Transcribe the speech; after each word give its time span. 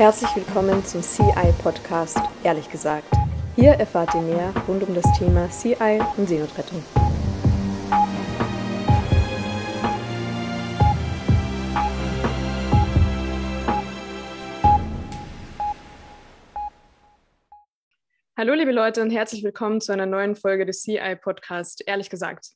Herzlich 0.00 0.34
willkommen 0.34 0.82
zum 0.82 1.02
CI 1.02 1.52
Podcast, 1.62 2.18
ehrlich 2.42 2.70
gesagt. 2.70 3.12
Hier 3.54 3.72
erfahrt 3.72 4.14
ihr 4.14 4.22
mehr 4.22 4.54
rund 4.66 4.82
um 4.82 4.94
das 4.94 5.04
Thema 5.18 5.46
CI 5.50 6.00
und 6.16 6.26
Seenotrettung. 6.26 6.82
Hallo 18.38 18.54
liebe 18.54 18.72
Leute 18.72 19.02
und 19.02 19.10
herzlich 19.10 19.44
willkommen 19.44 19.82
zu 19.82 19.92
einer 19.92 20.06
neuen 20.06 20.34
Folge 20.34 20.64
des 20.64 20.80
CI 20.80 21.14
Podcast, 21.22 21.86
ehrlich 21.86 22.08
gesagt. 22.08 22.52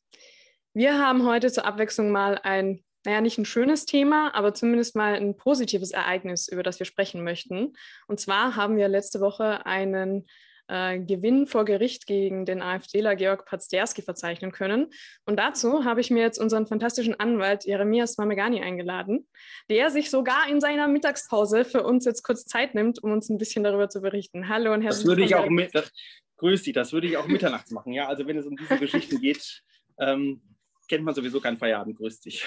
Wir 0.73 0.99
haben 0.99 1.27
heute 1.27 1.53
zur 1.53 1.67
Abwechslung 1.67 2.11
mal 2.11 2.41
ein 2.43 2.83
naja, 3.05 3.21
nicht 3.21 3.39
ein 3.39 3.45
schönes 3.45 3.87
Thema, 3.87 4.35
aber 4.35 4.55
zumindest 4.55 4.97
mal 4.97 5.15
ein 5.15 5.37
positives 5.37 5.91
Ereignis, 5.91 6.49
über 6.49 6.63
das 6.63 6.79
wir 6.79 6.87
sprechen 6.87 7.23
möchten. 7.23 7.75
Und 8.07 8.21
zwar 8.21 8.57
haben 8.57 8.77
wir 8.77 8.89
letzte 8.89 9.21
Woche 9.21 9.67
einen 9.67 10.27
äh, 10.69 10.99
Gewinn 10.99 11.47
vor 11.47 11.65
Gericht 11.65 12.07
gegen 12.07 12.47
den 12.47 12.63
AfDler 12.63 13.17
Georg 13.17 13.45
Pazderski 13.45 14.03
verzeichnen 14.03 14.53
können. 14.53 14.87
Und 15.27 15.37
dazu 15.39 15.85
habe 15.85 16.01
ich 16.01 16.11
mir 16.11 16.23
jetzt 16.23 16.39
unseren 16.39 16.67
fantastischen 16.67 17.19
Anwalt 17.21 17.65
Jeremias 17.65 18.17
Mamegani 18.17 18.63
eingeladen, 18.63 19.29
der 19.69 19.91
sich 19.91 20.11
sogar 20.11 20.49
in 20.49 20.61
seiner 20.61 20.89
Mittagspause 20.89 21.65
für 21.65 21.83
uns 21.83 22.07
jetzt 22.07 22.23
kurz 22.23 22.47
Zeit 22.47 22.75
nimmt, 22.75 23.03
um 23.03 23.13
uns 23.13 23.29
ein 23.29 23.39
bisschen 23.39 23.65
darüber 23.65 23.89
zu 23.91 24.01
berichten. 24.01 24.49
Hallo 24.49 24.73
und 24.73 24.83
herzlich 24.83 25.07
willkommen. 25.07 25.29
Das 25.29 25.31
würde 25.31 25.43
ich 25.43 25.47
auch 25.47 25.51
mit, 25.51 25.75
das, 25.75 25.93
grüß 26.39 26.63
dich, 26.63 26.73
das 26.73 26.93
würde 26.93 27.09
ich 27.09 27.17
auch 27.19 27.27
mitternachts 27.27 27.71
machen. 27.71 27.93
Ja, 27.93 28.09
also 28.09 28.27
wenn 28.27 28.39
es 28.39 28.47
um 28.47 28.57
diese 28.57 28.79
Geschichten 28.79 29.21
geht, 29.21 29.63
ähm, 29.99 30.41
kennt 30.89 31.05
man 31.05 31.15
sowieso 31.15 31.41
keinen 31.41 31.59
Feierabend. 31.59 31.97
Grüß 31.99 32.21
dich. 32.21 32.47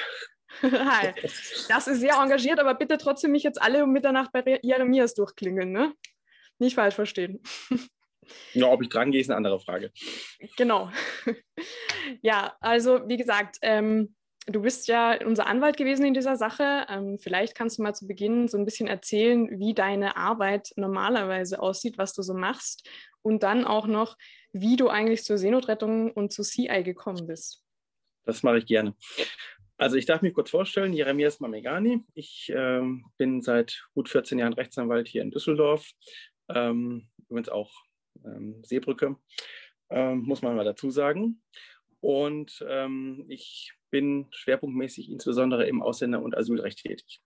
Hi. 0.71 1.13
Das 1.67 1.87
ist 1.87 1.99
sehr 1.99 2.15
engagiert, 2.15 2.59
aber 2.59 2.75
bitte 2.75 2.97
trotzdem 2.97 3.31
nicht 3.31 3.43
jetzt 3.43 3.61
alle 3.61 3.83
um 3.83 3.91
Mitternacht 3.91 4.31
bei 4.31 4.59
Jeremias 4.61 5.13
durchklingeln, 5.13 5.71
ne? 5.71 5.93
Nicht 6.59 6.75
falsch 6.75 6.95
verstehen. 6.95 7.41
Ja, 8.51 8.67
ob 8.67 8.81
ich 8.81 8.89
dran 8.89 9.11
gehe, 9.11 9.21
ist 9.21 9.29
eine 9.29 9.37
andere 9.37 9.57
Frage. 9.59 9.91
Genau. 10.57 10.91
Ja, 12.21 12.55
also 12.61 13.07
wie 13.07 13.17
gesagt, 13.17 13.57
ähm, 13.61 14.15
du 14.47 14.61
bist 14.61 14.87
ja 14.87 15.17
unser 15.25 15.47
Anwalt 15.47 15.75
gewesen 15.75 16.05
in 16.05 16.13
dieser 16.13 16.37
Sache. 16.37 16.85
Ähm, 16.89 17.19
vielleicht 17.19 17.53
kannst 17.53 17.77
du 17.77 17.83
mal 17.83 17.93
zu 17.93 18.07
Beginn 18.07 18.47
so 18.47 18.57
ein 18.57 18.63
bisschen 18.65 18.87
erzählen, 18.87 19.59
wie 19.59 19.73
deine 19.73 20.15
Arbeit 20.15 20.71
normalerweise 20.77 21.59
aussieht, 21.61 21.97
was 21.97 22.13
du 22.13 22.21
so 22.21 22.33
machst 22.33 22.87
und 23.21 23.43
dann 23.43 23.65
auch 23.65 23.87
noch, 23.87 24.17
wie 24.53 24.77
du 24.77 24.87
eigentlich 24.87 25.23
zur 25.23 25.37
Seenotrettung 25.37 26.11
und 26.11 26.31
zu 26.31 26.43
CI 26.43 26.81
gekommen 26.83 27.27
bist. 27.27 27.61
Das 28.25 28.43
mache 28.43 28.59
ich 28.59 28.65
gerne. 28.65 28.95
Also 29.77 29.95
ich 29.95 30.07
darf 30.07 30.23
mich 30.23 30.33
kurz 30.33 30.49
vorstellen, 30.49 30.93
Jeremias 30.93 31.39
Mamegani. 31.39 32.03
Ich 32.15 32.49
äh, 32.49 32.81
bin 33.17 33.41
seit 33.41 33.87
gut 33.93 34.09
14 34.09 34.39
Jahren 34.39 34.53
Rechtsanwalt 34.53 35.07
hier 35.07 35.21
in 35.21 35.29
Düsseldorf, 35.29 35.91
ähm, 36.49 37.07
übrigens 37.29 37.49
auch 37.49 37.71
ähm, 38.25 38.63
Seebrücke, 38.63 39.17
ähm, 39.89 40.23
muss 40.23 40.41
man 40.41 40.55
mal 40.55 40.65
dazu 40.65 40.89
sagen. 40.89 41.43
Und 41.99 42.65
ähm, 42.67 43.25
ich 43.27 43.73
bin 43.91 44.27
schwerpunktmäßig 44.31 45.11
insbesondere 45.11 45.67
im 45.67 45.83
Ausländer- 45.83 46.23
und 46.23 46.35
Asylrecht 46.35 46.79
tätig. 46.79 47.21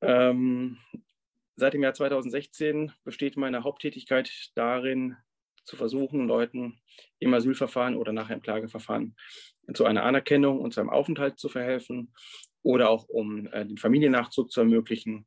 Ähm, 0.00 0.78
seit 1.56 1.74
dem 1.74 1.82
Jahr 1.82 1.94
2016 1.94 2.92
besteht 3.02 3.36
meine 3.36 3.64
Haupttätigkeit 3.64 4.50
darin, 4.54 5.16
zu 5.64 5.76
versuchen, 5.76 6.26
Leuten 6.26 6.81
im 7.18 7.34
Asylverfahren 7.34 7.96
oder 7.96 8.12
nachher 8.12 8.34
im 8.34 8.42
Klageverfahren 8.42 9.16
zu 9.74 9.84
einer 9.84 10.04
Anerkennung 10.04 10.60
und 10.60 10.74
zu 10.74 10.80
einem 10.80 10.90
Aufenthalt 10.90 11.38
zu 11.38 11.48
verhelfen 11.48 12.12
oder 12.62 12.90
auch 12.90 13.08
um 13.08 13.46
äh, 13.48 13.66
den 13.66 13.78
Familiennachzug 13.78 14.50
zu 14.50 14.60
ermöglichen, 14.60 15.26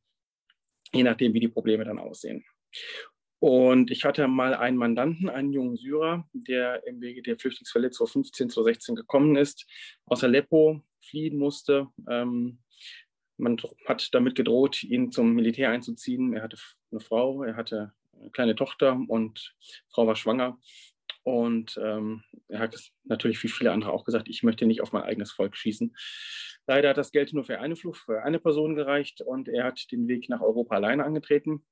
je 0.94 1.04
nachdem, 1.04 1.34
wie 1.34 1.40
die 1.40 1.48
Probleme 1.48 1.86
dann 1.86 2.00
aussehen. 2.00 2.46
Und 3.40 3.92
ich 3.92 4.06
hatte 4.06 4.28
mal 4.28 4.56
einen 4.56 4.78
Mandanten, 4.78 5.30
einen 5.30 5.54
jungen 5.54 5.78
Syrer, 5.78 6.28
der 6.34 6.86
im 6.88 7.02
Wege 7.02 7.22
der 7.22 7.38
Flüchtlingsfälle 7.38 7.92
2015, 7.92 8.50
2016 8.50 8.96
gekommen 8.96 9.36
ist, 9.36 9.68
aus 10.06 10.24
Aleppo 10.24 10.82
fliehen 11.02 11.38
musste. 11.38 11.88
Ähm, 12.10 12.60
man 13.38 13.58
hat 13.86 14.14
damit 14.14 14.36
gedroht, 14.36 14.84
ihn 14.84 15.12
zum 15.12 15.34
Militär 15.34 15.70
einzuziehen. 15.70 16.34
Er 16.34 16.44
hatte 16.44 16.58
eine 16.92 17.02
Frau, 17.02 17.44
er 17.44 17.56
hatte 17.56 17.94
eine 18.20 18.32
kleine 18.32 18.56
Tochter 18.56 19.00
und 19.08 19.56
Frau 19.90 20.08
war 20.08 20.16
schwanger. 20.16 20.58
Und 21.26 21.80
ähm, 21.82 22.24
er 22.50 22.60
hat 22.60 22.92
natürlich 23.04 23.42
wie 23.44 23.48
viele 23.48 23.72
andere 23.72 23.92
auch 23.92 24.06
gesagt, 24.06 24.30
ich 24.30 24.44
möchte 24.44 24.68
nicht 24.68 24.82
auf 24.82 24.92
mein 24.94 25.02
eigenes 25.02 25.32
Volk 25.32 25.58
schießen. 25.58 25.96
Leider 26.68 26.90
hat 26.90 26.98
das 26.98 27.12
Geld 27.12 27.34
nur 27.34 27.44
für 27.44 27.60
eine 27.60 27.76
Flucht, 27.76 28.00
für 28.00 28.22
eine 28.22 28.40
Person 28.40 28.76
gereicht 28.76 29.22
und 29.22 29.48
er 29.48 29.64
hat 29.64 29.92
den 29.92 30.08
Weg 30.08 30.30
nach 30.30 30.42
Europa 30.42 30.76
alleine 30.76 31.04
angetreten, 31.04 31.66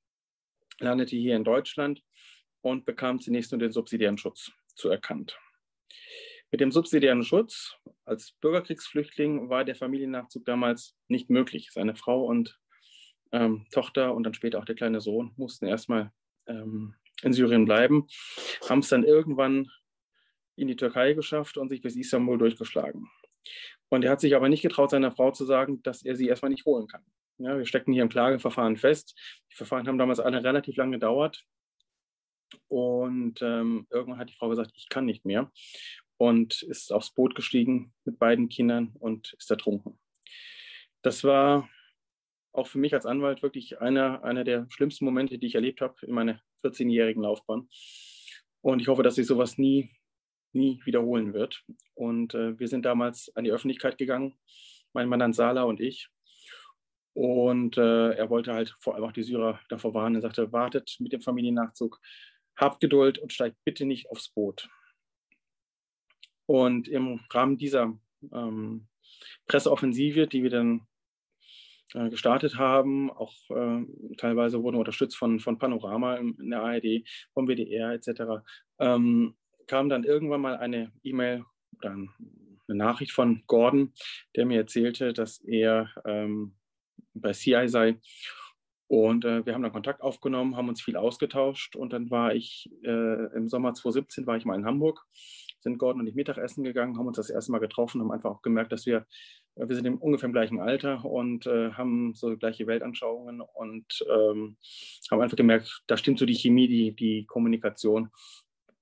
landete 0.80 1.16
hier 1.16 1.36
in 1.36 1.44
Deutschland 1.44 2.02
und 2.62 2.86
bekam 2.86 3.20
zunächst 3.20 3.52
nur 3.52 3.60
den 3.60 3.72
subsidiären 3.72 4.18
Schutz 4.18 4.52
zuerkannt. 4.74 5.38
Mit 6.50 6.60
dem 6.60 6.72
subsidiären 6.72 7.24
Schutz 7.24 7.78
als 8.06 8.32
Bürgerkriegsflüchtling 8.42 9.50
war 9.50 9.66
der 9.66 9.76
Familiennachzug 9.76 10.46
damals 10.46 10.96
nicht 11.08 11.30
möglich. 11.30 11.70
Seine 11.72 11.96
Frau 11.96 12.26
und 12.26 12.60
ähm, 13.32 13.68
Tochter 13.72 14.16
und 14.16 14.24
dann 14.24 14.34
später 14.34 14.58
auch 14.58 14.66
der 14.66 14.76
kleine 14.76 15.00
Sohn 15.00 15.32
mussten 15.38 15.68
erstmal 15.68 16.12
ähm, 16.48 16.96
in 17.22 17.34
Syrien 17.34 17.66
bleiben, 17.66 18.08
haben 18.68 18.80
es 18.80 18.90
dann 18.90 19.04
irgendwann 19.04 19.70
in 20.56 20.68
die 20.68 20.76
Türkei 20.76 21.14
geschafft 21.14 21.58
und 21.58 21.70
sich 21.70 21.82
bis 21.82 21.96
Istanbul 21.96 22.38
durchgeschlagen. 22.38 23.10
Und 23.90 24.04
er 24.04 24.12
hat 24.12 24.22
sich 24.22 24.36
aber 24.36 24.50
nicht 24.50 24.62
getraut, 24.62 24.92
seiner 24.92 25.12
Frau 25.12 25.32
zu 25.32 25.46
sagen, 25.46 25.82
dass 25.84 26.04
er 26.04 26.16
sie 26.16 26.28
erstmal 26.28 26.52
nicht 26.52 26.66
holen 26.66 26.88
kann. 26.88 27.04
Ja, 27.38 27.58
wir 27.58 27.66
stecken 27.66 27.94
hier 27.94 28.04
im 28.04 28.10
Klageverfahren 28.10 28.78
fest. 28.78 29.18
Die 29.52 29.56
Verfahren 29.56 29.88
haben 29.88 29.98
damals 29.98 30.20
alle 30.20 30.44
relativ 30.44 30.76
lange 30.78 30.94
gedauert. 30.94 31.44
Und 32.68 33.42
ähm, 33.42 33.88
irgendwann 33.90 34.20
hat 34.20 34.30
die 34.30 34.36
Frau 34.36 34.50
gesagt, 34.50 34.72
ich 34.76 34.90
kann 34.90 35.06
nicht 35.06 35.26
mehr. 35.26 35.52
Und 36.18 36.62
ist 36.64 36.94
aufs 36.94 37.12
Boot 37.12 37.36
gestiegen 37.36 37.94
mit 38.06 38.20
beiden 38.20 38.50
Kindern 38.50 38.94
und 39.00 39.34
ist 39.34 39.50
ertrunken. 39.50 40.00
Das 41.02 41.24
war 41.24 41.70
auch 42.52 42.68
für 42.68 42.78
mich 42.78 42.94
als 42.94 43.06
Anwalt 43.06 43.42
wirklich 43.42 43.82
einer, 43.82 44.24
einer 44.24 44.44
der 44.44 44.68
schlimmsten 44.70 45.06
Momente, 45.06 45.38
die 45.38 45.48
ich 45.48 45.56
erlebt 45.56 45.82
habe 45.82 45.96
in 46.06 46.14
meiner 46.14 46.40
14-jährigen 46.64 47.24
Laufbahn. 47.24 47.70
Und 48.62 48.80
ich 48.80 48.88
hoffe, 48.88 49.04
dass 49.04 49.16
sich 49.16 49.28
sowas 49.28 49.58
nie, 49.58 49.92
nie 50.54 50.82
wiederholen 50.86 51.34
wird. 51.34 51.64
Und 51.94 52.34
äh, 52.34 52.58
wir 52.60 52.68
sind 52.68 52.86
damals 52.86 53.32
an 53.36 53.44
die 53.44 53.52
Öffentlichkeit 53.52 53.98
gegangen, 53.98 54.36
mein 54.94 55.10
Mandant 55.10 55.36
Sala 55.36 55.64
und 55.64 55.80
ich. 55.80 56.10
Und 57.14 57.78
äh, 57.78 58.12
er 58.12 58.30
wollte 58.30 58.54
halt 58.54 58.76
vor 58.80 58.96
allem 58.96 59.04
auch 59.04 59.12
die 59.12 59.24
Syrer 59.24 59.60
davor 59.70 59.94
warnen. 59.94 60.16
Er 60.16 60.22
sagte, 60.22 60.52
wartet 60.52 60.96
mit 61.00 61.12
dem 61.12 61.22
Familiennachzug, 61.22 62.00
habt 62.56 62.80
Geduld 62.80 63.20
und 63.20 63.34
steigt 63.34 63.58
bitte 63.64 63.86
nicht 63.86 64.10
aufs 64.10 64.30
Boot. 64.30 64.70
Und 66.46 66.88
im 66.88 67.20
Rahmen 67.30 67.58
dieser 67.58 67.98
ähm, 68.32 68.88
Presseoffensive, 69.48 70.28
die 70.28 70.44
wir 70.44 70.50
dann 70.50 70.88
äh, 71.94 72.10
gestartet 72.10 72.58
haben. 72.58 73.12
Auch 73.12 73.34
äh, 73.50 73.86
teilweise 74.18 74.64
wurden 74.64 74.78
unterstützt 74.78 75.18
von, 75.18 75.40
von 75.40 75.58
Panorama 75.58 76.16
in 76.16 76.50
der 76.50 76.62
ARD, 76.62 77.08
vom 77.34 77.48
WDR 77.48 77.92
etc. 77.92 78.44
Ähm, 78.80 79.36
kam 79.68 79.90
dann 79.90 80.04
irgendwann 80.04 80.42
mal 80.42 80.58
eine 80.58 80.92
E-Mail 81.04 81.46
oder 81.78 81.92
eine 81.92 82.78
Nachricht 82.78 83.12
von 83.12 83.44
Gordon, 83.48 83.94
der 84.36 84.46
mir 84.46 84.60
erzählte, 84.60 85.14
dass 85.14 85.40
er 85.40 85.90
ähm, 86.06 86.56
bei 87.14 87.32
CI 87.32 87.68
sei. 87.68 88.00
Und 88.88 89.26
äh, 89.26 89.46
wir 89.46 89.54
haben 89.54 89.64
dann 89.64 89.72
Kontakt 89.72 90.02
aufgenommen, 90.02 90.56
haben 90.56 90.70
uns 90.70 90.82
viel 90.82 90.98
ausgetauscht 90.98 91.76
und 91.76 91.94
dann 91.94 92.12
war 92.12 92.36
ich 92.36 92.70
äh, 92.84 93.36
im 93.36 93.48
Sommer 93.50 93.74
2017 93.74 94.28
war 94.28 94.38
ich 94.38 94.46
mal 94.46 94.56
in 94.56 94.66
Hamburg, 94.66 95.04
sind 95.62 95.80
Gordon 95.80 96.02
und 96.02 96.08
ich 96.08 96.16
Mittagessen 96.16 96.64
gegangen, 96.64 96.98
haben 96.98 97.08
uns 97.08 97.18
das 97.18 97.30
erste 97.30 97.52
Mal 97.52 97.60
getroffen, 97.60 98.02
haben 98.02 98.12
einfach 98.12 98.30
auch 98.30 98.42
gemerkt, 98.42 98.72
dass 98.72 98.86
wir 98.86 99.08
wir 99.56 99.76
sind 99.76 99.86
im 99.86 99.98
ungefähr 99.98 100.28
im 100.28 100.34
gleichen 100.34 100.60
Alter 100.60 101.06
und 101.06 101.46
äh, 101.46 101.72
haben 101.72 102.14
so 102.16 102.36
gleiche 102.38 102.68
Weltanschauungen 102.68 103.42
und 103.42 104.06
ähm, 104.10 104.58
haben 105.12 105.22
einfach 105.22 105.38
gemerkt, 105.38 105.84
da 105.88 105.98
stimmt 105.98 106.20
so 106.20 106.26
die 106.26 106.36
Chemie, 106.36 106.68
die, 106.68 106.96
die 106.96 107.26
Kommunikation. 107.26 108.10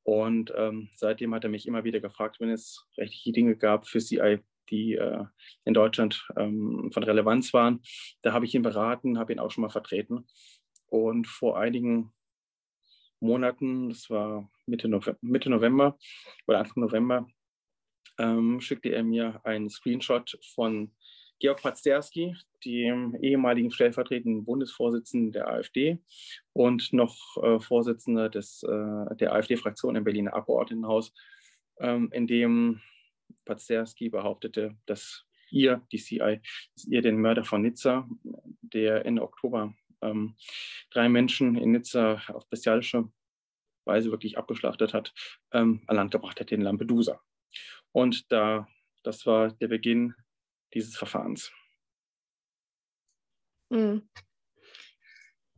Und 0.03 0.51
ähm, 0.56 0.89
seitdem 0.95 1.33
hat 1.35 1.44
er 1.44 1.50
mich 1.50 1.68
immer 1.68 1.83
wieder 1.83 2.00
gefragt, 2.00 2.39
wenn 2.39 2.50
es 2.50 2.88
rechtliche 2.97 3.33
Dinge 3.33 3.56
gab 3.56 3.88
für 3.88 4.00
CI, 4.00 4.39
die 4.69 4.95
äh, 4.95 5.25
in 5.65 5.73
Deutschland 5.73 6.27
ähm, 6.38 6.89
von 6.94 7.03
Relevanz 7.03 7.53
waren. 7.53 7.81
Da 8.21 8.33
habe 8.33 8.45
ich 8.45 8.56
ihn 8.56 8.62
beraten, 8.63 9.19
habe 9.19 9.33
ihn 9.33 9.39
auch 9.39 9.51
schon 9.51 9.62
mal 9.62 9.69
vertreten. 9.69 10.25
Und 10.88 11.27
vor 11.27 11.59
einigen 11.59 12.12
Monaten, 13.19 13.89
das 13.89 14.09
war 14.09 14.50
Mitte, 14.65 14.88
Nove 14.88 15.17
Mitte 15.21 15.50
November 15.50 15.97
oder 16.47 16.59
Anfang 16.59 16.81
November, 16.81 17.27
ähm, 18.18 18.60
schickte 18.62 18.90
er 18.90 19.04
mir 19.04 19.42
einen 19.44 19.69
Screenshot 19.69 20.38
von 20.54 20.92
Georg 21.40 21.62
Pazderski, 21.62 22.36
dem 22.63 23.16
ehemaligen 23.16 23.72
stellvertretenden 23.72 24.46
Bundesvorsitzenden 24.46 25.31
der 25.31 25.48
AfD 25.48 25.98
und 26.54 26.94
noch 26.94 27.16
äh, 27.42 27.60
Vorsitzender 27.60 28.30
des, 28.30 28.62
äh, 28.62 29.16
der 29.16 29.34
AfD-Fraktion 29.34 29.96
im 29.96 30.04
Berliner 30.04 30.36
Abgeordnetenhaus, 30.36 31.13
ähm, 31.80 32.10
in 32.13 32.28
dem 32.28 32.80
Pazderski 33.46 34.10
behauptete, 34.10 34.78
dass 34.86 35.25
ihr, 35.50 35.81
die 35.92 35.98
CI, 35.98 36.42
dass 36.75 36.86
ihr 36.86 37.02
den 37.02 37.19
Mörder 37.19 37.44
von 37.44 37.63
Nizza, 37.63 38.08
der 38.62 39.06
Ende 39.06 39.24
Oktober 39.24 39.74
ähm, 40.02 40.36
drei 40.92 41.10
Menschen 41.10 41.56
in 41.56 41.72
Nizza 41.72 42.22
auf 42.28 42.48
bestialische 42.50 43.10
Weise 43.86 44.12
wirklich 44.12 44.38
abgeschlachtet 44.38 44.94
hat, 44.94 45.13
ähm, 45.54 45.81
an 45.88 45.96
Land 45.96 46.12
gebracht 46.12 46.40
hat 46.40 46.52
in 46.52 46.62
Lampedusa. 46.62 47.19
Und 47.91 48.31
da, 48.31 48.67
das 49.03 49.25
war 49.25 49.51
der 49.51 49.67
Beginn 49.67 50.13
dieses 50.73 50.95
Verfahrens. 50.95 51.51
Mhm. 53.69 54.09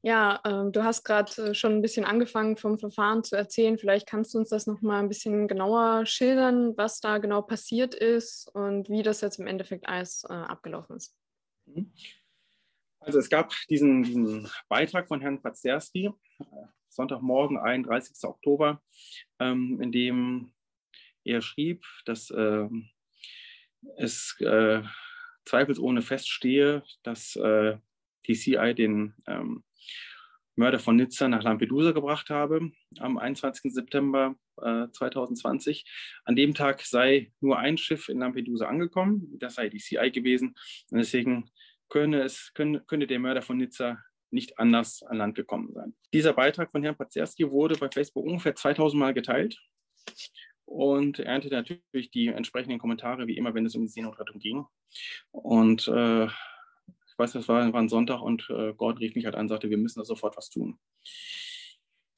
Ja, 0.06 0.42
äh, 0.44 0.70
du 0.70 0.84
hast 0.84 1.06
gerade 1.06 1.32
äh, 1.42 1.54
schon 1.54 1.76
ein 1.76 1.82
bisschen 1.82 2.04
angefangen 2.04 2.58
vom 2.58 2.78
Verfahren 2.78 3.24
zu 3.24 3.38
erzählen. 3.38 3.78
Vielleicht 3.78 4.06
kannst 4.06 4.34
du 4.34 4.38
uns 4.38 4.50
das 4.50 4.68
noch 4.68 4.82
mal 4.82 5.00
ein 5.00 5.08
bisschen 5.08 5.48
genauer 5.48 6.06
schildern, 6.06 6.76
was 6.76 7.00
da 7.00 7.20
genau 7.20 7.42
passiert 7.42 7.96
ist 7.96 8.50
und 8.54 8.90
wie 8.90 9.02
das 9.02 9.22
jetzt 9.22 9.40
im 9.40 9.48
Endeffekt 9.48 9.88
alles 9.88 10.26
äh, 10.30 10.34
abgelaufen 10.34 10.98
ist. 10.98 11.16
Mhm. 11.66 11.94
Also 13.00 13.20
es 13.20 13.30
gab 13.30 13.54
diesen, 13.70 14.04
diesen 14.04 14.50
Beitrag 14.68 15.08
von 15.08 15.22
Herrn 15.22 15.42
Pazerski, 15.42 16.12
äh, 16.40 16.46
Sonntagmorgen, 16.90 17.58
31. 17.58 18.18
Oktober, 18.24 18.82
ähm, 19.40 19.80
in 19.82 19.92
dem 19.94 20.54
er 21.26 21.42
schrieb, 21.42 21.84
dass 22.06 22.30
äh, 22.30 22.68
es 23.98 24.36
äh, 24.40 24.82
zweifelsohne 25.46 26.02
feststehe, 26.02 26.84
dass 27.04 27.36
äh, 27.36 27.78
die 28.28 28.34
CI 28.34 28.74
den 28.74 29.14
ähm, 29.28 29.64
Mörder 30.56 30.80
von 30.80 30.96
Nizza 30.96 31.28
nach 31.28 31.44
Lampedusa 31.44 31.92
gebracht 31.92 32.30
habe 32.30 32.72
am 33.00 33.18
21. 33.18 33.74
September 33.74 34.36
äh, 34.62 34.88
2020. 34.92 35.86
An 36.26 36.36
dem 36.36 36.54
Tag 36.54 36.82
sei 36.82 37.32
nur 37.40 37.58
ein 37.58 37.78
Schiff 37.78 38.08
in 38.08 38.20
Lampedusa 38.20 38.68
angekommen, 38.68 39.28
das 39.40 39.56
sei 39.56 39.70
die 39.70 39.80
CI 39.80 40.12
gewesen. 40.12 40.54
Und 40.92 41.00
deswegen 41.00 41.50
könne, 41.90 42.22
es, 42.22 42.52
könne, 42.54 42.82
könne 42.82 43.08
der 43.08 43.20
Mörder 43.20 43.42
von 43.42 43.58
Nizza 43.58 43.98
nicht 44.30 44.58
anders 44.60 45.04
an 45.04 45.18
Land 45.18 45.36
gekommen 45.36 45.74
sein. 45.74 45.96
Dieser 46.14 46.34
Beitrag 46.34 46.72
von 46.72 46.84
Herrn 46.84 46.98
Pazerski 46.98 47.50
wurde 47.50 47.76
bei 47.76 47.90
Facebook 47.90 48.26
ungefähr 48.26 48.56
2000 48.56 49.00
Mal 49.00 49.14
geteilt 49.14 49.60
und 50.66 51.20
erntete 51.20 51.56
natürlich 51.56 52.12
die 52.12 52.28
entsprechenden 52.28 52.80
Kommentare, 52.80 53.28
wie 53.28 53.38
immer, 53.38 53.54
wenn 53.54 53.66
es 53.66 53.76
um 53.76 53.82
die 53.82 53.88
Seenotrettung 53.88 54.40
ging. 54.40 54.66
Und 55.32 55.88
äh, 55.88 56.26
ich 56.26 57.20
weiß, 57.20 57.34
das 57.34 57.48
war, 57.48 57.72
war 57.72 57.82
ein 57.82 57.90
Sonntag 57.90 58.22
und 58.22 58.50
äh, 58.50 58.74
Gordon 58.74 58.98
rief 58.98 59.16
mich 59.16 59.26
halt 59.26 59.36
an 59.36 59.42
und 59.42 59.50
sagte, 59.50 59.70
wir 59.70 59.78
müssen 59.78 60.00
da 60.00 60.06
sofort 60.06 60.36
was 60.38 60.50
tun. 60.50 60.80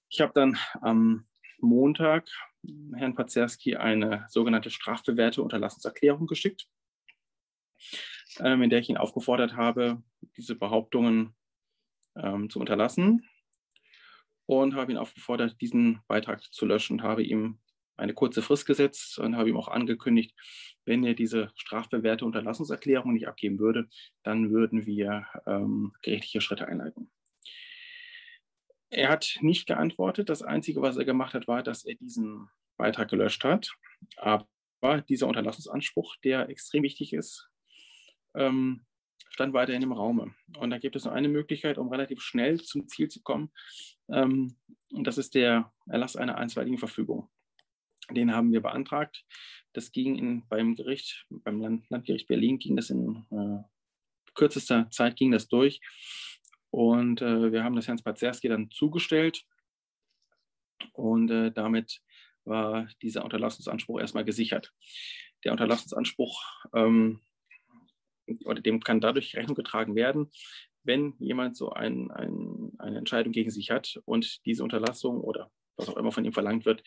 Ich 0.10 0.22
habe 0.22 0.32
dann 0.34 0.58
am 0.82 1.28
Montag 1.60 2.30
Herrn 2.96 3.16
Pazerski 3.16 3.76
eine 3.76 4.26
sogenannte 4.30 4.70
strafbewährte 4.70 5.42
Unterlassenserklärung 5.42 6.28
geschickt, 6.28 6.68
ähm, 8.40 8.62
in 8.62 8.70
der 8.70 8.80
ich 8.80 8.90
ihn 8.90 8.98
aufgefordert 8.98 9.56
habe, 9.56 10.02
diese 10.38 10.56
Behauptungen 10.56 11.36
ähm, 12.16 12.50
zu 12.50 12.60
unterlassen 12.60 13.28
und 14.46 14.76
habe 14.76 14.92
ihn 14.92 14.98
aufgefordert, 14.98 15.60
diesen 15.62 16.02
Beitrag 16.08 16.42
zu 16.42 16.66
löschen 16.66 16.94
und 16.94 17.04
habe 17.04 17.24
ihm 17.24 17.60
eine 17.98 18.14
kurze 18.14 18.42
Frist 18.42 18.66
gesetzt 18.66 19.20
und 19.20 19.36
habe 19.38 19.50
ihm 19.50 19.58
auch 19.58 19.68
angekündigt, 19.68 20.34
wenn 20.86 21.04
er 21.04 21.14
diese 21.14 21.52
strafbewährte 21.56 22.26
Unterlassungserklärung 22.26 23.14
nicht 23.14 23.28
abgeben 23.28 23.60
würde, 23.60 23.88
dann 24.24 24.52
würden 24.52 24.86
wir 24.86 25.26
ähm, 25.46 25.94
gerichtliche 26.02 26.42
Schritte 26.42 26.68
einleiten. 26.68 27.10
Er 28.90 29.10
hat 29.10 29.38
nicht 29.42 29.68
geantwortet. 29.68 30.30
Das 30.30 30.42
Einzige, 30.42 30.82
was 30.82 30.98
er 30.98 31.06
gemacht 31.06 31.34
hat, 31.34 31.48
war, 31.48 31.64
dass 31.64 31.86
er 31.86 31.96
diesen 31.96 32.50
Beitrag 32.78 33.10
gelöscht 33.10 33.44
hat. 33.44 33.72
Aber 34.18 34.48
dieser 35.10 35.28
Unterlassungsanspruch, 35.28 36.16
der 36.24 36.50
extrem 36.50 36.84
wichtig 36.84 37.14
ist, 37.14 37.50
ähm, 38.36 38.86
stand 39.30 39.54
weiterhin 39.54 39.82
im 39.82 39.92
Raume. 39.92 40.34
Und 40.58 40.70
da 40.70 40.78
gibt 40.78 40.96
es 40.96 41.04
nur 41.04 41.14
eine 41.14 41.28
Möglichkeit, 41.28 41.78
um 41.78 41.90
relativ 41.90 42.22
schnell 42.22 42.62
zum 42.62 42.88
Ziel 42.88 43.10
zu 43.10 43.22
kommen. 43.22 43.52
Ähm, 44.10 44.56
und 44.94 45.08
das 45.08 45.18
ist 45.18 45.36
der 45.36 45.74
Erlass 45.88 46.16
einer 46.16 46.38
einstweiligen 46.38 46.78
Verfügung. 46.78 47.30
Den 48.12 48.34
haben 48.34 48.52
wir 48.52 48.62
beantragt. 48.62 49.26
Das 49.74 49.92
ging 49.92 50.16
in, 50.16 50.48
beim 50.48 50.76
Gericht, 50.76 51.26
beim 51.30 51.60
Land, 51.60 51.90
Landgericht 51.90 52.28
Berlin 52.28 52.60
ging 52.60 52.76
das 52.76 52.90
in 52.90 53.26
äh, 53.32 53.64
kürzester 54.36 54.90
Zeit 54.92 55.16
ging 55.16 55.32
das 55.32 55.48
durch. 55.48 55.82
Und 56.70 57.22
äh, 57.22 57.52
wir 57.52 57.64
haben 57.64 57.76
das 57.76 57.88
Herrn 57.88 57.98
Spazerski 57.98 58.48
dann 58.48 58.70
zugestellt. 58.70 59.44
Und 60.94 61.32
äh, 61.32 61.52
damit 61.52 62.02
war 62.44 62.88
dieser 63.02 63.24
Unterlassungsanspruch 63.24 64.00
erstmal 64.00 64.26
gesichert. 64.26 64.74
Der 65.44 65.52
Unterlassungsanspruch 65.52 66.44
ähm, 66.74 67.22
oder 68.44 68.62
dem 68.62 68.82
kann 68.82 69.02
dadurch 69.02 69.36
Rechnung 69.36 69.56
getragen 69.56 69.96
werden, 69.96 70.32
wenn 70.84 71.16
jemand 71.20 71.58
so 71.58 71.72
ein, 71.72 72.12
ein, 72.12 72.72
eine 72.78 72.98
Entscheidung 72.98 73.32
gegen 73.32 73.52
sich 73.52 73.72
hat 73.72 74.00
und 74.06 74.46
diese 74.46 74.64
Unterlassung 74.64 75.22
oder 75.22 75.52
was 75.78 75.90
auch 75.90 75.98
immer 75.98 76.12
von 76.12 76.26
ihm 76.26 76.34
verlangt 76.34 76.66
wird, 76.66 76.84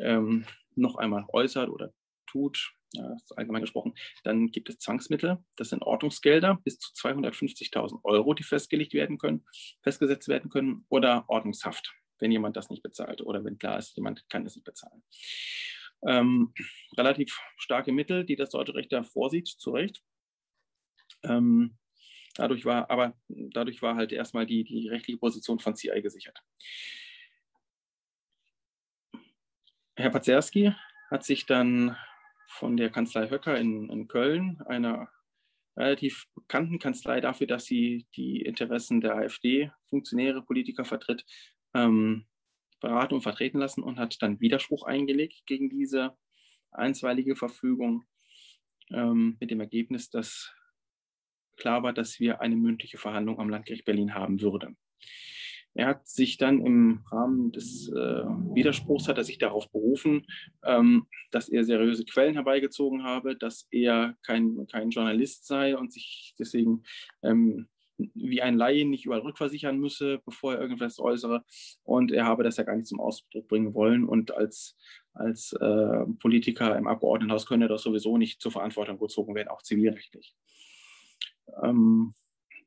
ähm, 0.00 0.46
noch 0.74 0.96
einmal 0.96 1.24
äußert 1.32 1.68
oder 1.68 1.92
tut, 2.26 2.72
ja, 2.92 3.16
allgemein 3.36 3.62
gesprochen, 3.62 3.94
dann 4.24 4.48
gibt 4.48 4.68
es 4.68 4.78
Zwangsmittel, 4.78 5.38
das 5.56 5.68
sind 5.68 5.82
Ordnungsgelder 5.82 6.58
bis 6.64 6.78
zu 6.78 6.92
250.000 6.94 8.04
Euro, 8.04 8.34
die 8.34 8.42
festgelegt 8.42 8.94
werden 8.94 9.18
können, 9.18 9.44
festgesetzt 9.82 10.28
werden 10.28 10.50
können, 10.50 10.84
oder 10.88 11.24
Ordnungshaft, 11.28 11.92
wenn 12.18 12.32
jemand 12.32 12.56
das 12.56 12.70
nicht 12.70 12.82
bezahlt 12.82 13.22
oder 13.22 13.44
wenn 13.44 13.58
klar 13.58 13.78
ist, 13.78 13.96
jemand 13.96 14.28
kann 14.28 14.44
das 14.44 14.56
nicht 14.56 14.64
bezahlen. 14.64 15.02
Ähm, 16.02 16.52
relativ 16.96 17.40
starke 17.56 17.92
Mittel, 17.92 18.24
die 18.24 18.36
das 18.36 18.50
deutsche 18.50 18.74
Recht 18.74 18.92
da 18.92 19.02
vorsieht, 19.02 19.48
zu 19.48 19.70
Recht. 19.70 20.02
Ähm, 21.22 21.76
dadurch 22.36 22.64
war 22.64 22.90
aber 22.90 23.14
dadurch 23.28 23.82
war 23.82 23.96
halt 23.96 24.12
erstmal 24.12 24.46
die, 24.46 24.64
die 24.64 24.88
rechtliche 24.88 25.18
Position 25.18 25.58
von 25.58 25.74
CI 25.76 26.00
gesichert. 26.00 26.42
Herr 30.00 30.10
Pazerski 30.10 30.72
hat 31.10 31.24
sich 31.24 31.46
dann 31.46 31.96
von 32.48 32.76
der 32.76 32.90
Kanzlei 32.90 33.28
Höcker 33.28 33.58
in, 33.58 33.88
in 33.90 34.08
Köln, 34.08 34.60
einer 34.66 35.08
relativ 35.76 36.26
bekannten 36.34 36.78
Kanzlei 36.78 37.20
dafür, 37.20 37.46
dass 37.46 37.64
sie 37.64 38.06
die 38.16 38.42
Interessen 38.42 39.00
der 39.00 39.16
AfD, 39.16 39.70
Funktionäre, 39.88 40.42
Politiker 40.42 40.84
vertritt, 40.84 41.24
ähm, 41.74 42.26
beraten 42.80 43.14
und 43.14 43.22
vertreten 43.22 43.58
lassen 43.58 43.82
und 43.82 43.98
hat 43.98 44.16
dann 44.20 44.40
Widerspruch 44.40 44.84
eingelegt 44.84 45.42
gegen 45.46 45.68
diese 45.68 46.16
einstweilige 46.72 47.36
Verfügung 47.36 48.04
ähm, 48.90 49.36
mit 49.38 49.50
dem 49.50 49.60
Ergebnis, 49.60 50.10
dass 50.10 50.52
klar 51.56 51.82
war, 51.82 51.92
dass 51.92 52.18
wir 52.18 52.40
eine 52.40 52.56
mündliche 52.56 52.98
Verhandlung 52.98 53.38
am 53.38 53.50
Landgericht 53.50 53.84
Berlin 53.84 54.14
haben 54.14 54.40
würden. 54.40 54.78
Er 55.74 55.86
hat 55.86 56.08
sich 56.08 56.36
dann 56.36 56.64
im 56.64 57.04
Rahmen 57.10 57.52
des 57.52 57.88
äh, 57.88 58.24
Widerspruchs 58.54 59.08
hat 59.08 59.18
er 59.18 59.24
sich 59.24 59.38
darauf 59.38 59.70
berufen, 59.70 60.26
ähm, 60.64 61.06
dass 61.30 61.48
er 61.48 61.64
seriöse 61.64 62.04
Quellen 62.04 62.34
herbeigezogen 62.34 63.04
habe, 63.04 63.36
dass 63.36 63.68
er 63.70 64.16
kein, 64.22 64.66
kein 64.70 64.90
Journalist 64.90 65.46
sei 65.46 65.76
und 65.76 65.92
sich 65.92 66.34
deswegen 66.38 66.82
ähm, 67.22 67.68
wie 68.14 68.42
ein 68.42 68.56
Laie 68.56 68.84
nicht 68.84 69.04
überall 69.04 69.20
rückversichern 69.20 69.78
müsse, 69.78 70.20
bevor 70.24 70.54
er 70.54 70.60
irgendwas 70.60 70.98
äußere. 70.98 71.44
Und 71.82 72.12
er 72.12 72.24
habe 72.24 72.42
das 72.42 72.56
ja 72.56 72.64
gar 72.64 72.76
nicht 72.76 72.86
zum 72.86 73.00
Ausdruck 73.00 73.48
bringen 73.48 73.74
wollen. 73.74 74.04
Und 74.04 74.32
als, 74.32 74.76
als 75.12 75.52
äh, 75.52 76.06
Politiker 76.18 76.76
im 76.76 76.86
Abgeordnetenhaus 76.86 77.46
könne 77.46 77.66
er 77.66 77.68
das 77.68 77.82
sowieso 77.82 78.16
nicht 78.16 78.40
zur 78.40 78.52
Verantwortung 78.52 78.98
gezogen 78.98 79.34
werden, 79.34 79.48
auch 79.48 79.62
zivilrechtlich. 79.62 80.34
Ähm, 81.62 82.14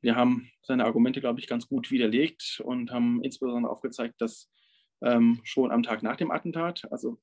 wir 0.04 0.16
haben 0.16 0.50
seine 0.62 0.84
Argumente, 0.84 1.20
glaube 1.20 1.40
ich, 1.40 1.46
ganz 1.46 1.66
gut 1.66 1.90
widerlegt 1.90 2.60
und 2.62 2.92
haben 2.92 3.22
insbesondere 3.22 3.72
aufgezeigt, 3.72 4.20
dass 4.20 4.50
ähm, 5.02 5.40
schon 5.44 5.72
am 5.72 5.82
Tag 5.82 6.02
nach 6.02 6.16
dem 6.16 6.30
Attentat, 6.30 6.82
also 6.90 7.18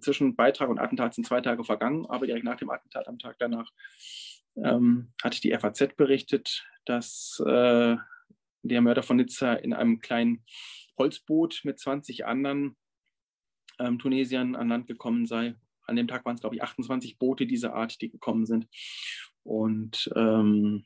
zwischen 0.00 0.34
Beitrag 0.34 0.68
und 0.68 0.80
Attentat 0.80 1.14
sind 1.14 1.26
zwei 1.26 1.40
Tage 1.40 1.62
vergangen, 1.62 2.06
aber 2.06 2.26
direkt 2.26 2.44
nach 2.44 2.56
dem 2.56 2.70
Attentat, 2.70 3.06
am 3.06 3.20
Tag 3.20 3.36
danach, 3.38 3.70
ähm, 4.56 5.12
hat 5.22 5.44
die 5.44 5.56
FAZ 5.56 5.94
berichtet, 5.96 6.66
dass 6.86 7.40
äh, 7.46 7.96
der 8.62 8.80
Mörder 8.80 9.04
von 9.04 9.16
Nizza 9.16 9.54
in 9.54 9.72
einem 9.72 10.00
kleinen 10.00 10.44
Holzboot 10.98 11.60
mit 11.62 11.78
20 11.78 12.26
anderen 12.26 12.76
ähm, 13.78 14.00
Tunesiern 14.00 14.56
an 14.56 14.68
Land 14.68 14.88
gekommen 14.88 15.24
sei. 15.26 15.54
An 15.86 15.94
dem 15.94 16.08
Tag 16.08 16.24
waren 16.24 16.34
es, 16.34 16.40
glaube 16.40 16.56
ich, 16.56 16.62
28 16.62 17.18
Boote 17.18 17.46
dieser 17.46 17.74
Art, 17.74 18.00
die 18.00 18.10
gekommen 18.10 18.44
sind. 18.44 18.66
Und 19.44 20.10
ähm, 20.16 20.84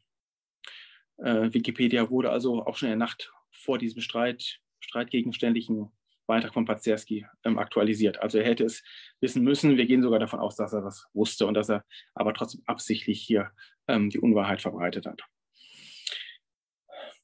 äh, 1.18 1.52
Wikipedia 1.52 2.10
wurde 2.10 2.30
also 2.30 2.64
auch 2.64 2.76
schon 2.76 2.88
in 2.88 2.98
der 2.98 3.06
Nacht 3.06 3.32
vor 3.50 3.78
diesem 3.78 4.02
Streit, 4.02 4.60
streitgegenständlichen 4.80 5.90
Beitrag 6.26 6.54
von 6.54 6.64
Pazerski 6.64 7.26
ähm, 7.44 7.58
aktualisiert. 7.58 8.20
Also 8.20 8.38
er 8.38 8.44
hätte 8.44 8.64
es 8.64 8.82
wissen 9.20 9.42
müssen. 9.42 9.76
Wir 9.76 9.86
gehen 9.86 10.02
sogar 10.02 10.18
davon 10.18 10.40
aus, 10.40 10.56
dass 10.56 10.72
er 10.72 10.82
das 10.82 11.06
wusste 11.12 11.46
und 11.46 11.54
dass 11.54 11.70
er 11.70 11.84
aber 12.14 12.34
trotzdem 12.34 12.62
absichtlich 12.66 13.22
hier 13.22 13.52
ähm, 13.88 14.10
die 14.10 14.18
Unwahrheit 14.18 14.60
verbreitet 14.60 15.06
hat. 15.06 15.22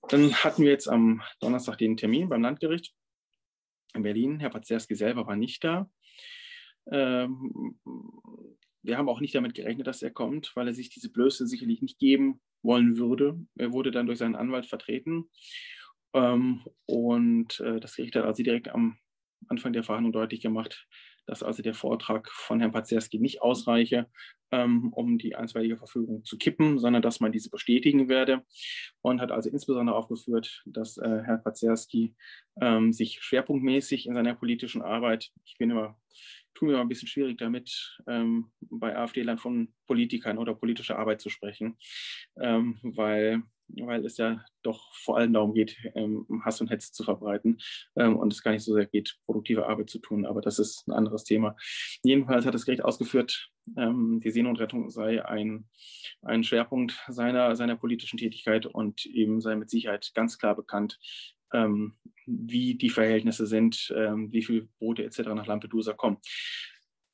Dann 0.08 0.32
hatten 0.34 0.62
wir 0.62 0.70
jetzt 0.70 0.88
am 0.88 1.22
Donnerstag 1.40 1.78
den 1.78 1.96
Termin 1.96 2.28
beim 2.28 2.42
Landgericht 2.42 2.94
in 3.94 4.02
Berlin. 4.02 4.40
Herr 4.40 4.50
Pazerski 4.50 4.94
selber 4.94 5.26
war 5.26 5.36
nicht 5.36 5.62
da. 5.64 5.90
Ähm, 6.90 7.78
wir 8.82 8.98
haben 8.98 9.08
auch 9.08 9.20
nicht 9.20 9.34
damit 9.34 9.54
gerechnet, 9.54 9.86
dass 9.86 10.02
er 10.02 10.10
kommt, 10.10 10.52
weil 10.56 10.66
er 10.66 10.74
sich 10.74 10.90
diese 10.90 11.10
Blöße 11.10 11.46
sicherlich 11.46 11.82
nicht 11.82 11.98
geben 11.98 12.40
wollen 12.62 12.96
würde. 12.96 13.38
Er 13.56 13.72
wurde 13.72 13.90
dann 13.90 14.06
durch 14.06 14.18
seinen 14.18 14.36
Anwalt 14.36 14.66
vertreten. 14.66 15.30
Ähm, 16.14 16.62
und 16.86 17.60
äh, 17.60 17.80
das 17.80 17.96
Gericht 17.96 18.16
hat 18.16 18.24
also 18.24 18.42
direkt 18.42 18.68
am 18.68 18.98
Anfang 19.48 19.72
der 19.72 19.82
Verhandlung 19.82 20.12
deutlich 20.12 20.40
gemacht, 20.40 20.86
dass 21.26 21.42
also 21.42 21.62
der 21.62 21.74
Vortrag 21.74 22.30
von 22.30 22.60
Herrn 22.60 22.72
Pazerski 22.72 23.18
nicht 23.18 23.42
ausreiche, 23.42 24.08
ähm, 24.50 24.92
um 24.92 25.18
die 25.18 25.36
einstweilige 25.36 25.76
Verfügung 25.76 26.24
zu 26.24 26.36
kippen, 26.36 26.78
sondern 26.78 27.02
dass 27.02 27.20
man 27.20 27.32
diese 27.32 27.50
bestätigen 27.50 28.08
werde 28.08 28.44
und 29.00 29.20
hat 29.20 29.30
also 29.30 29.48
insbesondere 29.48 29.96
aufgeführt, 29.96 30.62
dass 30.66 30.98
äh, 30.98 31.22
Herr 31.24 31.38
Pazerski 31.38 32.14
ähm, 32.60 32.92
sich 32.92 33.20
schwerpunktmäßig 33.22 34.06
in 34.06 34.14
seiner 34.14 34.34
politischen 34.34 34.82
Arbeit, 34.82 35.30
ich 35.44 35.56
bin 35.58 35.70
immer 35.70 35.96
tue 36.54 36.68
mir 36.68 36.74
immer 36.74 36.82
ein 36.82 36.88
bisschen 36.88 37.08
schwierig 37.08 37.38
damit, 37.38 37.98
ähm, 38.06 38.52
bei 38.60 38.96
AfD-Land 38.96 39.40
von 39.40 39.72
Politikern 39.86 40.38
oder 40.38 40.54
politischer 40.54 40.98
Arbeit 40.98 41.20
zu 41.20 41.30
sprechen, 41.30 41.76
ähm, 42.40 42.78
weil 42.82 43.42
weil 43.80 44.04
es 44.04 44.16
ja 44.16 44.44
doch 44.62 44.94
vor 44.94 45.16
allem 45.16 45.32
darum 45.32 45.54
geht, 45.54 45.76
ähm, 45.94 46.26
Hass 46.44 46.60
und 46.60 46.70
Hetze 46.70 46.92
zu 46.92 47.04
verbreiten 47.04 47.58
ähm, 47.96 48.16
und 48.16 48.32
es 48.32 48.42
gar 48.42 48.52
nicht 48.52 48.64
so 48.64 48.74
sehr 48.74 48.86
geht, 48.86 49.16
produktive 49.24 49.66
Arbeit 49.66 49.90
zu 49.90 49.98
tun. 49.98 50.26
Aber 50.26 50.40
das 50.40 50.58
ist 50.58 50.86
ein 50.86 50.92
anderes 50.92 51.24
Thema. 51.24 51.56
Jedenfalls 52.02 52.46
hat 52.46 52.54
das 52.54 52.64
Gericht 52.64 52.84
ausgeführt, 52.84 53.50
ähm, 53.76 54.20
die 54.22 54.30
Seenotrettung 54.30 54.90
sei 54.90 55.24
ein, 55.24 55.68
ein 56.22 56.44
Schwerpunkt 56.44 56.98
seiner, 57.08 57.56
seiner 57.56 57.76
politischen 57.76 58.18
Tätigkeit 58.18 58.66
und 58.66 59.06
ihm 59.06 59.40
sei 59.40 59.56
mit 59.56 59.70
Sicherheit 59.70 60.12
ganz 60.14 60.38
klar 60.38 60.54
bekannt, 60.54 60.98
wie 62.26 62.74
die 62.74 62.90
Verhältnisse 62.90 63.46
sind, 63.46 63.90
wie 63.90 64.42
viele 64.42 64.68
Boote 64.78 65.04
etc. 65.04 65.20
nach 65.34 65.46
Lampedusa 65.46 65.92
kommen. 65.92 66.18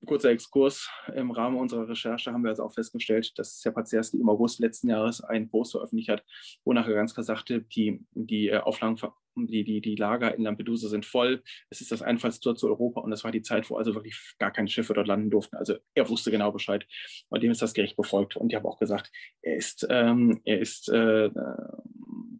Kurzer 0.07 0.31
Exkurs. 0.31 0.89
Im 1.15 1.31
Rahmen 1.33 1.59
unserer 1.59 1.89
Recherche 1.89 2.33
haben 2.33 2.43
wir 2.43 2.51
also 2.51 2.65
auch 2.65 2.73
festgestellt, 2.73 3.37
dass 3.37 3.61
Herr 3.65 3.73
Pazerski 3.73 4.19
im 4.19 4.29
August 4.29 4.61
letzten 4.61 4.89
Jahres 4.89 5.21
einen 5.23 5.51
Post 5.51 5.73
veröffentlicht 5.73 6.09
hat, 6.09 6.25
wonach 6.65 6.87
er 6.87 6.95
ganz 6.95 7.15
klar 7.15 7.25
sagte, 7.25 7.63
die, 7.63 8.01
die 8.13 8.49
äh, 8.49 8.59
Auflagen, 8.59 8.97
die, 9.35 9.65
die, 9.65 9.81
die 9.81 9.97
Lager 9.97 10.35
in 10.35 10.45
Lampedusa 10.45 10.89
sind 10.89 11.05
voll. 11.05 11.43
Es 11.71 11.81
ist 11.81 11.93
das 11.93 12.03
Einfallstor 12.03 12.57
zu 12.57 12.69
Europa 12.69 13.01
und 13.01 13.11
das 13.11 13.25
war 13.25 13.33
die 13.33 13.43
Zeit, 13.43 13.69
wo 13.71 13.77
also 13.77 13.95
wirklich 13.95 14.17
gar 14.39 14.53
keine 14.53 14.69
Schiffe 14.69 14.95
dort 14.95 15.09
landen 15.09 15.31
durften. 15.31 15.57
Also 15.57 15.77
er 15.95 16.09
wusste 16.09 16.31
genau 16.31 16.53
Bescheid 16.53 16.87
und 17.29 17.43
dem 17.43 17.51
ist 17.51 17.63
das 17.63 17.75
Gericht 17.75 17.97
befolgt. 17.97 18.37
Und 18.37 18.51
ich 18.53 18.57
habe 18.57 18.69
auch 18.69 18.79
gesagt, 18.79 19.11
er 19.43 19.57
ist, 19.57 19.87
ähm, 19.91 20.41
er 20.45 20.61
ist 20.61 20.89
äh, 20.89 21.31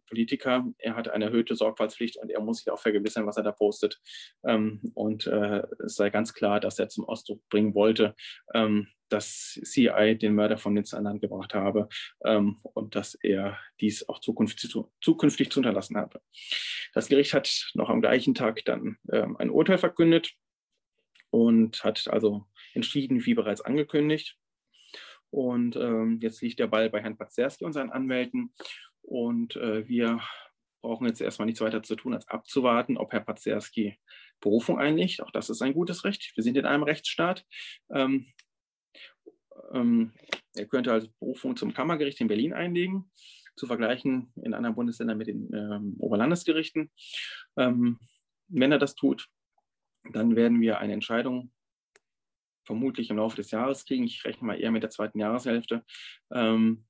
Politiker. 0.09 0.65
Er 0.77 0.95
hat 0.95 1.07
eine 1.07 1.25
erhöhte 1.25 1.55
Sorgfaltspflicht 1.55 2.17
und 2.17 2.29
er 2.29 2.41
muss 2.41 2.59
sich 2.59 2.71
auch 2.71 2.79
vergewissern, 2.79 3.25
was 3.25 3.37
er 3.37 3.43
da 3.43 3.51
postet. 3.51 4.01
Ähm, 4.43 4.81
und 4.93 5.27
äh, 5.27 5.63
es 5.85 5.95
sei 5.95 6.09
ganz 6.09 6.33
klar, 6.33 6.59
dass 6.59 6.79
er 6.79 6.89
zum 6.89 7.05
Ausdruck 7.05 7.47
bringen 7.49 7.75
wollte, 7.75 8.15
ähm, 8.53 8.87
dass 9.09 9.59
CI 9.63 10.17
den 10.19 10.35
Mörder 10.35 10.57
von 10.57 10.73
Nizza 10.73 10.97
an 10.97 11.03
Land 11.03 11.21
gebracht 11.21 11.53
habe 11.53 11.89
ähm, 12.25 12.59
und 12.61 12.95
dass 12.95 13.15
er 13.15 13.57
dies 13.79 14.07
auch 14.07 14.19
zukünftig, 14.19 14.75
zukünftig 15.01 15.51
zu 15.51 15.59
unterlassen 15.59 15.97
habe. 15.97 16.21
Das 16.93 17.07
Gericht 17.07 17.33
hat 17.33 17.71
noch 17.73 17.89
am 17.89 18.01
gleichen 18.01 18.35
Tag 18.35 18.63
dann 18.65 18.97
ähm, 19.11 19.37
ein 19.37 19.49
Urteil 19.49 19.77
verkündet 19.77 20.33
und 21.31 21.83
hat 21.83 22.07
also 22.07 22.45
entschieden, 22.73 23.25
wie 23.25 23.33
bereits 23.33 23.61
angekündigt. 23.61 24.37
Und 25.31 25.75
ähm, 25.75 26.19
jetzt 26.21 26.41
liegt 26.41 26.59
der 26.59 26.67
Ball 26.67 26.89
bei 26.89 27.01
Herrn 27.01 27.17
Pazerski 27.17 27.63
und 27.63 27.73
seinen 27.73 27.91
Anwälten. 27.91 28.51
Und 29.09 29.55
äh, 29.55 29.87
wir 29.87 30.21
brauchen 30.83 31.07
jetzt 31.07 31.19
erstmal 31.19 31.47
nichts 31.47 31.61
weiter 31.61 31.81
zu 31.81 31.95
tun, 31.95 32.13
als 32.13 32.27
abzuwarten, 32.27 32.95
ob 32.95 33.11
Herr 33.11 33.21
Pazerski 33.21 33.97
Berufung 34.39 34.77
einlegt. 34.77 35.21
Auch 35.23 35.31
das 35.31 35.49
ist 35.49 35.63
ein 35.63 35.73
gutes 35.73 36.05
Recht. 36.05 36.31
Wir 36.35 36.43
sind 36.43 36.55
in 36.57 36.67
einem 36.67 36.83
Rechtsstaat. 36.83 37.43
Ähm, 37.91 38.27
ähm, 39.73 40.13
er 40.53 40.67
könnte 40.67 40.93
also 40.93 41.07
Berufung 41.19 41.55
zum 41.55 41.73
Kammergericht 41.73 42.21
in 42.21 42.27
Berlin 42.27 42.53
einlegen, 42.53 43.11
zu 43.55 43.65
vergleichen 43.65 44.31
in 44.43 44.53
anderen 44.53 44.75
Bundesländern 44.75 45.17
mit 45.17 45.27
den 45.27 45.49
ähm, 45.55 45.95
Oberlandesgerichten. 45.97 46.91
Ähm, 47.57 47.97
wenn 48.47 48.71
er 48.71 48.77
das 48.77 48.93
tut, 48.93 49.27
dann 50.11 50.35
werden 50.35 50.61
wir 50.61 50.77
eine 50.77 50.93
Entscheidung 50.93 51.51
vermutlich 52.63 53.09
im 53.09 53.17
Laufe 53.17 53.37
des 53.37 53.49
Jahres 53.49 53.85
kriegen. 53.85 54.03
Ich 54.03 54.23
rechne 54.23 54.45
mal 54.45 54.61
eher 54.61 54.69
mit 54.69 54.83
der 54.83 54.91
zweiten 54.91 55.17
Jahreshälfte. 55.17 55.83
Ähm, 56.31 56.85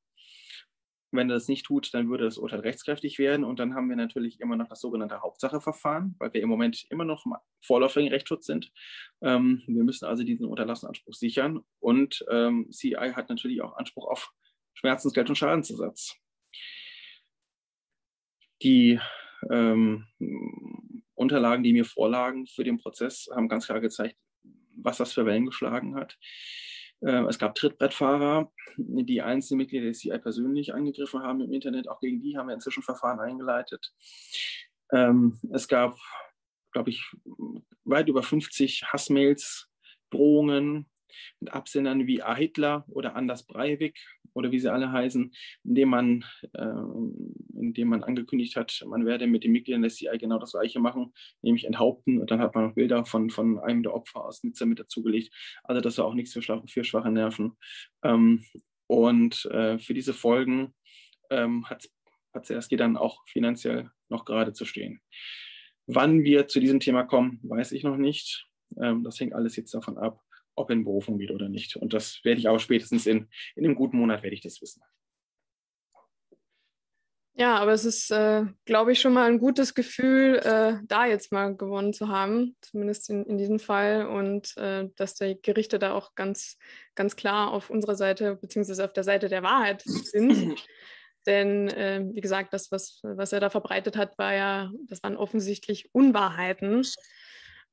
wenn 1.12 1.30
er 1.30 1.36
das 1.36 1.48
nicht 1.48 1.66
tut, 1.66 1.94
dann 1.94 2.10
würde 2.10 2.25
das 2.25 2.38
Urteil 2.38 2.60
rechtskräftig 2.60 3.18
werden 3.20 3.44
und 3.44 3.60
dann 3.60 3.74
haben 3.74 3.89
wir 3.89 3.96
natürlich 3.96 4.39
immer 4.39 4.56
noch 4.56 4.68
das 4.68 4.82
sogenannte 4.82 5.22
Hauptsacheverfahren, 5.22 6.16
weil 6.20 6.34
wir 6.34 6.42
im 6.42 6.50
Moment 6.50 6.86
immer 6.89 7.06
noch 7.06 7.25
im 7.25 7.36
vorläufigen 7.62 8.10
Rechtsschutz 8.10 8.46
sind. 8.46 8.72
Ähm, 9.22 9.63
wir 9.68 9.84
müssen 9.84 10.06
also 10.06 10.24
diesen 10.24 10.46
Unterlassenanspruch 10.46 11.13
sichern 11.13 11.62
und 11.80 12.24
ähm, 12.30 12.70
CI 12.72 13.13
hat 13.13 13.30
natürlich 13.30 13.62
auch 13.62 13.75
Anspruch 13.78 14.08
auf 14.08 14.32
Schmerzensgeld 14.74 15.30
und 15.30 15.36
Schadensersatz. 15.36 16.16
Die 18.62 19.00
ähm, 19.50 20.06
Unterlagen, 21.16 21.63
die 21.63 21.74
mir 21.74 21.86
vorlagen 21.86 22.46
für 22.46 22.63
den 22.63 22.78
Prozess, 22.78 23.30
haben 23.34 23.50
ganz 23.50 23.66
klar 23.66 23.80
gezeigt, 23.80 24.16
was 24.75 24.98
das 24.98 25.13
für 25.13 25.25
Wellen 25.25 25.46
geschlagen 25.46 25.96
hat. 25.96 26.18
Ähm, 27.01 27.27
es 27.27 27.39
gab 27.39 27.56
Trittbrettfahrer, 27.56 28.51
die 28.77 29.22
einzelne 29.22 29.58
Mitglieder 29.60 29.88
des 29.88 30.00
CI 30.00 30.18
persönlich 30.18 30.74
angegriffen 30.74 31.22
haben 31.22 31.41
im 31.41 31.53
Internet. 31.53 31.88
Auch 31.88 32.00
gegen 32.00 32.22
die 32.22 32.38
haben 32.38 32.48
wir 32.48 32.53
inzwischen 32.53 32.84
Verfahren 32.84 33.20
eingeleitet. 33.20 33.94
Ähm, 34.91 35.39
es 35.53 35.68
gab, 35.68 35.98
glaube 36.72 36.89
ich, 36.89 37.03
weit 37.86 38.10
über 38.10 38.24
50 38.24 38.84
Hassmails, 38.91 39.70
Drohungen, 40.10 40.89
mit 41.39 41.53
Absendern 41.53 42.08
wie 42.08 42.22
A. 42.22 42.36
Hitler 42.36 42.86
oder 42.88 43.15
Anders 43.15 43.46
Breivik 43.46 44.00
oder 44.33 44.51
wie 44.51 44.59
sie 44.59 44.71
alle 44.71 44.91
heißen, 44.91 45.31
indem 45.63 45.89
man, 45.89 46.25
äh, 46.53 47.59
indem 47.59 47.89
man 47.89 48.03
angekündigt 48.03 48.55
hat, 48.55 48.83
man 48.88 49.05
werde 49.05 49.27
mit 49.27 49.43
den 49.43 49.51
Mitgliedern 49.51 49.81
des 49.81 49.95
CI 49.95 50.17
genau 50.17 50.39
das 50.39 50.51
Gleiche 50.51 50.79
machen, 50.79 51.13
nämlich 51.41 51.65
enthaupten. 51.65 52.19
Und 52.19 52.31
dann 52.31 52.39
hat 52.39 52.55
man 52.55 52.67
noch 52.67 52.75
Bilder 52.75 53.05
von, 53.05 53.29
von 53.29 53.59
einem 53.59 53.83
der 53.83 53.93
Opfer 53.93 54.25
aus 54.25 54.43
Nizza 54.43 54.65
mit 54.65 54.79
dazugelegt. 54.79 55.33
Also 55.63 55.81
das 55.81 55.98
war 55.98 56.05
auch 56.05 56.13
nichts 56.13 56.33
für, 56.33 56.41
schwache, 56.41 56.67
für 56.67 56.83
schwache 56.83 57.12
Nerven. 57.12 57.53
Ähm, 58.03 58.43
und 58.88 59.45
äh, 59.45 59.77
für 59.77 59.93
diese 59.93 60.13
Folgen 60.13 60.74
ähm, 61.29 61.69
hat 61.69 61.88
Pazerski 62.33 62.75
dann 62.75 62.98
auch 62.98 63.24
finanziell 63.27 63.91
noch 64.09 64.25
gerade 64.25 64.53
zu 64.53 64.65
stehen. 64.65 65.01
Wann 65.86 66.24
wir 66.24 66.48
zu 66.48 66.59
diesem 66.59 66.79
Thema 66.79 67.03
kommen, 67.03 67.39
weiß 67.43 67.71
ich 67.71 67.83
noch 67.83 67.98
nicht. 67.98 68.48
Ähm, 68.81 69.03
das 69.03 69.19
hängt 69.19 69.33
alles 69.33 69.55
jetzt 69.55 69.74
davon 69.74 69.98
ab, 69.98 70.21
ob 70.60 70.70
in 70.70 70.84
Berufung 70.84 71.18
geht 71.18 71.32
oder 71.32 71.50
nicht. 71.50 71.75
Und 71.75 71.94
das 71.94 72.20
werde 72.24 72.39
ich 72.39 72.48
aber 72.48 72.60
spätestens 72.60 73.06
in, 73.06 73.28
in 73.56 73.66
einem 73.66 73.75
guten 73.75 73.98
Monat 73.98 74.24
werde 74.24 74.36
ich 74.36 74.42
das 74.42 74.62
wissen. 74.62 74.82
Ja, 77.39 77.56
aber 77.56 77.72
es 77.72 77.86
ist, 77.86 78.12
äh, 78.12 78.44
glaube 78.66 78.92
ich, 78.92 79.00
schon 79.00 79.13
mal 79.13 79.30
ein 79.30 79.39
gutes 79.39 79.74
Gefühl, 79.74 80.39
äh, 80.44 80.74
da 80.86 81.06
jetzt 81.06 81.32
mal 81.32 81.56
gewonnen 81.56 81.94
zu 81.94 82.10
haben, 82.10 82.58
zumindest 82.60 83.10
in, 83.10 83.24
in 83.24 83.38
diesem 83.38 83.60
Fall. 83.60 84.08
Und 84.08 84.58
äh, 84.58 84.89
dass 84.98 85.16
die 85.16 85.39
Gerichte 85.42 85.80
da 85.80 85.94
auch 85.94 86.16
ganz, 86.16 86.58
ganz 86.96 87.16
klar 87.16 87.54
auf 87.54 87.70
unserer 87.70 87.96
Seite, 87.96 88.36
beziehungsweise 88.36 88.84
auf 88.84 88.92
der 88.92 89.06
Seite 89.06 89.30
der 89.30 89.42
Wahrheit 89.42 89.84
sind. 89.86 90.60
Denn, 91.28 91.70
äh, 91.70 92.04
wie 92.12 92.20
gesagt, 92.20 92.51
das, 92.54 92.74
was, 92.74 93.00
was 93.04 93.32
er 93.32 93.39
da 93.39 93.50
verbreitet 93.50 93.96
hat, 93.96 94.18
war 94.18 94.34
ja, 94.34 94.72
das 94.88 95.01
waren 95.01 95.16
offensichtlich 95.16 95.94
Unwahrheiten. 95.94 96.84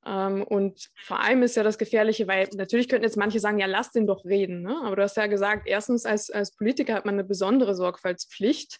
Ähm, 0.06 0.42
und 0.44 0.90
vor 0.94 1.20
allem 1.20 1.42
ist 1.42 1.56
ja 1.56 1.62
das 1.62 1.78
Gefährliche, 1.78 2.28
weil 2.28 2.48
natürlich 2.54 2.88
könnten 2.88 3.04
jetzt 3.04 3.16
manche 3.16 3.40
sagen, 3.40 3.58
ja, 3.58 3.66
lass 3.66 3.90
den 3.90 4.06
doch 4.06 4.24
reden. 4.24 4.62
Ne? 4.62 4.76
Aber 4.84 4.96
du 4.96 5.02
hast 5.02 5.16
ja 5.16 5.26
gesagt, 5.26 5.66
erstens 5.66 6.06
als, 6.06 6.30
als 6.30 6.52
Politiker 6.52 6.94
hat 6.94 7.04
man 7.04 7.16
eine 7.16 7.24
besondere 7.24 7.74
Sorgfaltspflicht 7.74 8.78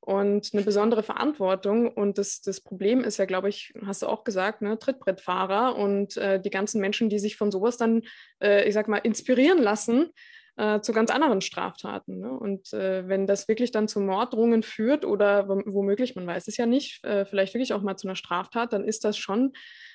und 0.00 0.50
eine 0.52 0.62
besondere 0.62 1.02
Verantwortung. 1.02 1.88
Und 1.88 2.18
das, 2.18 2.40
das 2.40 2.60
Problem 2.60 3.04
ist 3.04 3.18
ja, 3.18 3.24
glaube 3.24 3.48
ich, 3.48 3.72
hast 3.86 4.02
du 4.02 4.06
auch 4.08 4.24
gesagt, 4.24 4.62
ne, 4.62 4.78
Trittbrettfahrer 4.78 5.76
und 5.76 6.16
äh, 6.16 6.40
die 6.40 6.50
ganzen 6.50 6.80
Menschen, 6.80 7.08
die 7.08 7.20
sich 7.20 7.36
von 7.36 7.52
sowas 7.52 7.76
dann, 7.76 8.02
äh, 8.42 8.68
ich 8.68 8.74
sag 8.74 8.88
mal, 8.88 8.98
inspirieren 8.98 9.62
lassen 9.62 10.10
äh, 10.56 10.80
zu 10.80 10.92
ganz 10.92 11.10
anderen 11.10 11.40
Straftaten. 11.40 12.20
Ne? 12.20 12.30
Und 12.30 12.72
äh, 12.72 13.08
wenn 13.08 13.26
das 13.26 13.48
wirklich 13.48 13.70
dann 13.70 13.88
zu 13.88 14.00
Morddrohungen 14.00 14.62
führt 14.62 15.04
oder 15.04 15.48
womöglich, 15.48 16.14
man 16.14 16.26
weiß 16.26 16.48
es 16.48 16.56
ja 16.56 16.66
nicht, 16.66 17.04
äh, 17.04 17.24
vielleicht 17.24 17.54
wirklich 17.54 17.72
auch 17.72 17.82
mal 17.82 17.96
zu 17.96 18.06
einer 18.06 18.16
Straftat, 18.16 18.72
dann 18.72 18.84
ist 18.84 19.04
das 19.04 19.18
schon 19.18 19.52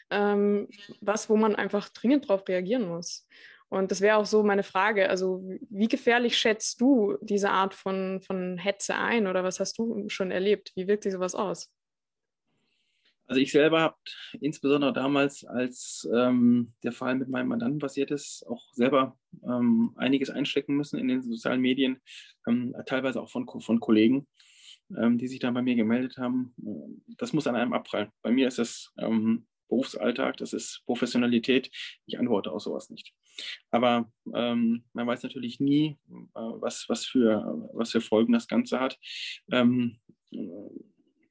ähm, 0.10 0.68
was, 1.01 1.30
wo 1.30 1.38
man 1.38 1.56
einfach 1.56 1.89
dringend 1.89 2.30
darauf 2.30 2.48
reagieren 2.48 2.88
muss. 2.88 3.28
Und 3.70 3.92
das 3.92 4.01
wäre 4.01 4.18
auch 4.18 4.25
so 4.25 4.44
meine 4.44 4.63
Frage. 4.63 5.10
Also, 5.10 5.44
wie 5.70 5.88
gefährlich 5.88 6.38
schätzt 6.38 6.82
du 6.82 7.18
diese 7.22 7.51
Art 7.51 7.75
von, 7.75 8.20
von 8.22 8.58
Hetze 8.58 8.96
ein 8.96 9.28
oder 9.28 9.44
was 9.44 9.60
hast 9.60 9.78
du 9.78 10.10
schon 10.10 10.32
erlebt? 10.32 10.72
Wie 10.75 10.88
wirkt 10.88 11.04
sich 11.04 11.13
sowas 11.13 11.36
aus? 11.36 11.72
Also 13.29 13.41
ich 13.41 13.51
selber 13.51 13.81
habe 13.81 13.95
insbesondere 14.41 14.91
damals, 14.91 15.45
als 15.45 16.09
ähm, 16.12 16.74
der 16.83 16.91
Fall 16.91 17.15
mit 17.15 17.29
meinem 17.29 17.50
Mandanten 17.50 17.77
passiert 17.77 18.09
ist, 18.09 18.43
auch 18.48 18.74
selber 18.74 19.19
ähm, 19.43 19.93
einiges 19.98 20.31
einstecken 20.31 20.75
müssen 20.75 20.98
in 20.98 21.07
den 21.07 21.21
sozialen 21.21 21.62
Medien, 21.62 22.01
ähm, 22.48 22.75
teilweise 22.88 23.21
auch 23.21 23.29
von, 23.29 23.48
von 23.48 23.79
Kollegen, 23.79 24.27
ähm, 24.98 25.19
die 25.19 25.27
sich 25.27 25.38
dann 25.38 25.53
bei 25.53 25.62
mir 25.62 25.75
gemeldet 25.75 26.17
haben. 26.17 26.55
Das 27.19 27.31
muss 27.31 27.45
an 27.45 27.55
einem 27.55 27.74
abprallen. 27.74 28.09
Bei 28.24 28.31
mir 28.31 28.48
ist 28.48 28.57
es 28.57 28.91
ähm, 28.98 29.45
Berufsalltag, 29.67 30.38
das 30.38 30.53
ist 30.53 30.81
Professionalität. 30.88 31.69
Ich 32.07 32.17
antworte 32.17 32.51
auf 32.51 32.63
sowas 32.63 32.89
nicht. 32.89 33.13
Aber 33.69 34.12
ähm, 34.33 34.86
man 34.93 35.05
weiß 35.05 35.21
natürlich 35.21 35.59
nie, 35.59 36.00
äh, 36.09 36.15
was, 36.33 36.86
was, 36.89 37.05
für, 37.05 37.69
was 37.74 37.91
für 37.91 38.01
Folgen 38.01 38.33
das 38.33 38.48
Ganze 38.48 38.79
hat. 38.79 38.98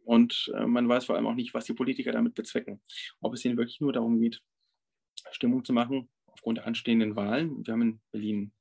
Und 0.09 0.51
äh, 0.55 0.67
man 0.67 0.89
weiß 0.89 1.05
vor 1.05 1.17
allem 1.17 1.27
auch 1.27 1.35
nicht, 1.35 1.53
was 1.53 1.67
die 1.67 1.75
Politiker 1.75 2.13
damit 2.13 2.35
bezwecken. 2.35 2.81
Ob 3.21 3.35
es 3.35 3.45
ihnen 3.45 3.59
wirklich 3.59 3.79
nur 3.83 3.93
darum 3.93 4.19
geht, 4.19 4.41
Stimmung 5.33 5.67
zu 5.67 5.75
machen 5.75 6.09
aufgrund 6.25 6.57
der 6.57 6.67
anstehenden 6.67 7.15
Wahlen. 7.15 7.67
Wir 7.67 7.75
haben 7.75 7.83
in 7.83 8.01
Berlin 8.11 8.53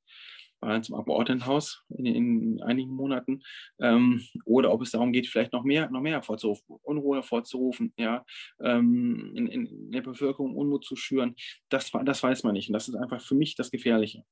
Wahlen 0.60 0.82
zum 0.82 0.96
Abgeordnetenhaus 0.96 1.84
in, 1.90 2.06
in 2.06 2.62
einigen 2.62 2.94
Monaten, 2.94 3.42
ähm, 3.80 4.22
oder 4.44 4.72
ob 4.72 4.82
es 4.82 4.90
darum 4.90 5.12
geht, 5.12 5.28
vielleicht 5.28 5.52
noch 5.52 5.64
mehr, 5.64 5.90
noch 5.90 6.00
mehr 6.00 6.14
hervorzurufen, 6.14 6.76
Unruhe 6.82 7.18
hervorzurufen, 7.18 7.92
ja, 7.96 8.24
ähm, 8.60 9.32
in, 9.34 9.46
in, 9.46 9.92
der 9.92 10.02
Bevölkerung 10.02 10.54
Unmut 10.54 10.84
zu 10.84 10.96
schüren, 10.96 11.34
das, 11.68 11.90
das 12.04 12.22
weiß 12.22 12.42
man 12.42 12.54
nicht. 12.54 12.68
Und 12.68 12.74
das 12.74 12.88
ist 12.88 12.94
einfach 12.94 13.20
für 13.20 13.34
mich 13.34 13.54
das 13.54 13.70
Gefährliche. 13.70 14.24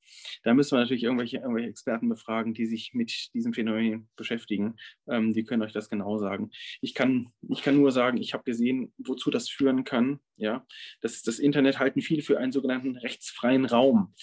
Da 0.42 0.54
müssen 0.54 0.76
wir 0.76 0.80
natürlich 0.80 1.04
irgendwelche, 1.04 1.38
irgendwelche 1.38 1.71
Experten 1.71 2.09
befragen, 2.09 2.54
die 2.54 2.66
sich 2.66 2.92
mit 2.92 3.30
diesem 3.35 3.52
Phänomen 3.52 4.09
beschäftigen. 4.16 4.76
Ähm, 5.09 5.33
die 5.33 5.45
können 5.45 5.62
euch 5.62 5.73
das 5.73 5.88
genau 5.88 6.18
sagen. 6.18 6.50
Ich 6.80 6.95
kann, 6.95 7.28
ich 7.49 7.62
kann 7.62 7.76
nur 7.76 7.92
sagen, 7.92 8.18
ich 8.18 8.35
habe 8.35 8.45
gesehen, 8.45 8.92
wozu 8.99 9.30
das 9.30 9.49
führen 9.49 9.85
kann. 9.85 10.21
Ja, 10.38 10.66
das, 11.00 11.23
das 11.23 11.38
Internet 11.38 11.78
halten 11.78 12.02
viele 12.02 12.23
für 12.23 12.38
einen 12.38 12.52
sogenannten 12.52 12.97
rechtsfreien 12.97 13.64
Raum 13.64 14.14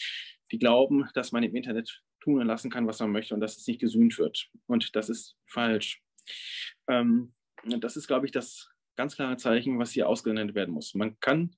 die 0.54 0.60
glauben, 0.60 1.10
dass 1.16 1.32
man 1.32 1.42
im 1.42 1.56
Internet 1.56 2.04
tun 2.22 2.40
und 2.40 2.46
lassen 2.46 2.70
kann, 2.70 2.86
was 2.86 3.00
man 3.00 3.12
möchte 3.12 3.34
und 3.34 3.42
dass 3.42 3.58
es 3.58 3.68
nicht 3.68 3.82
gesühnt 3.82 4.18
wird. 4.20 4.50
Und 4.68 4.96
das 4.96 5.10
ist 5.10 5.36
falsch. 5.48 6.02
Ähm, 6.88 7.34
das 7.66 7.98
ist, 7.98 8.08
glaube 8.08 8.28
ich, 8.28 8.32
das 8.32 8.70
ganz 8.96 9.16
klare 9.16 9.36
Zeichen, 9.38 9.80
was 9.80 9.92
hier 9.92 10.08
ausgesendet 10.08 10.56
werden 10.56 10.74
muss. 10.74 10.94
Man 10.94 11.20
kann 11.20 11.56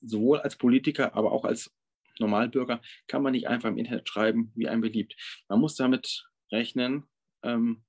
sowohl 0.00 0.40
als 0.40 0.56
Politiker, 0.56 1.14
aber 1.14 1.30
auch 1.30 1.44
als 1.44 1.76
Normalbürger, 2.18 2.80
kann 3.06 3.22
man 3.22 3.32
nicht 3.32 3.48
einfach 3.48 3.68
im 3.68 3.76
Internet 3.76 4.08
schreiben, 4.08 4.50
wie 4.54 4.66
einem 4.66 4.80
beliebt. 4.80 5.14
Man 5.48 5.60
muss 5.60 5.76
damit 5.76 6.26
rechnen, 6.50 7.04
ähm, 7.42 7.84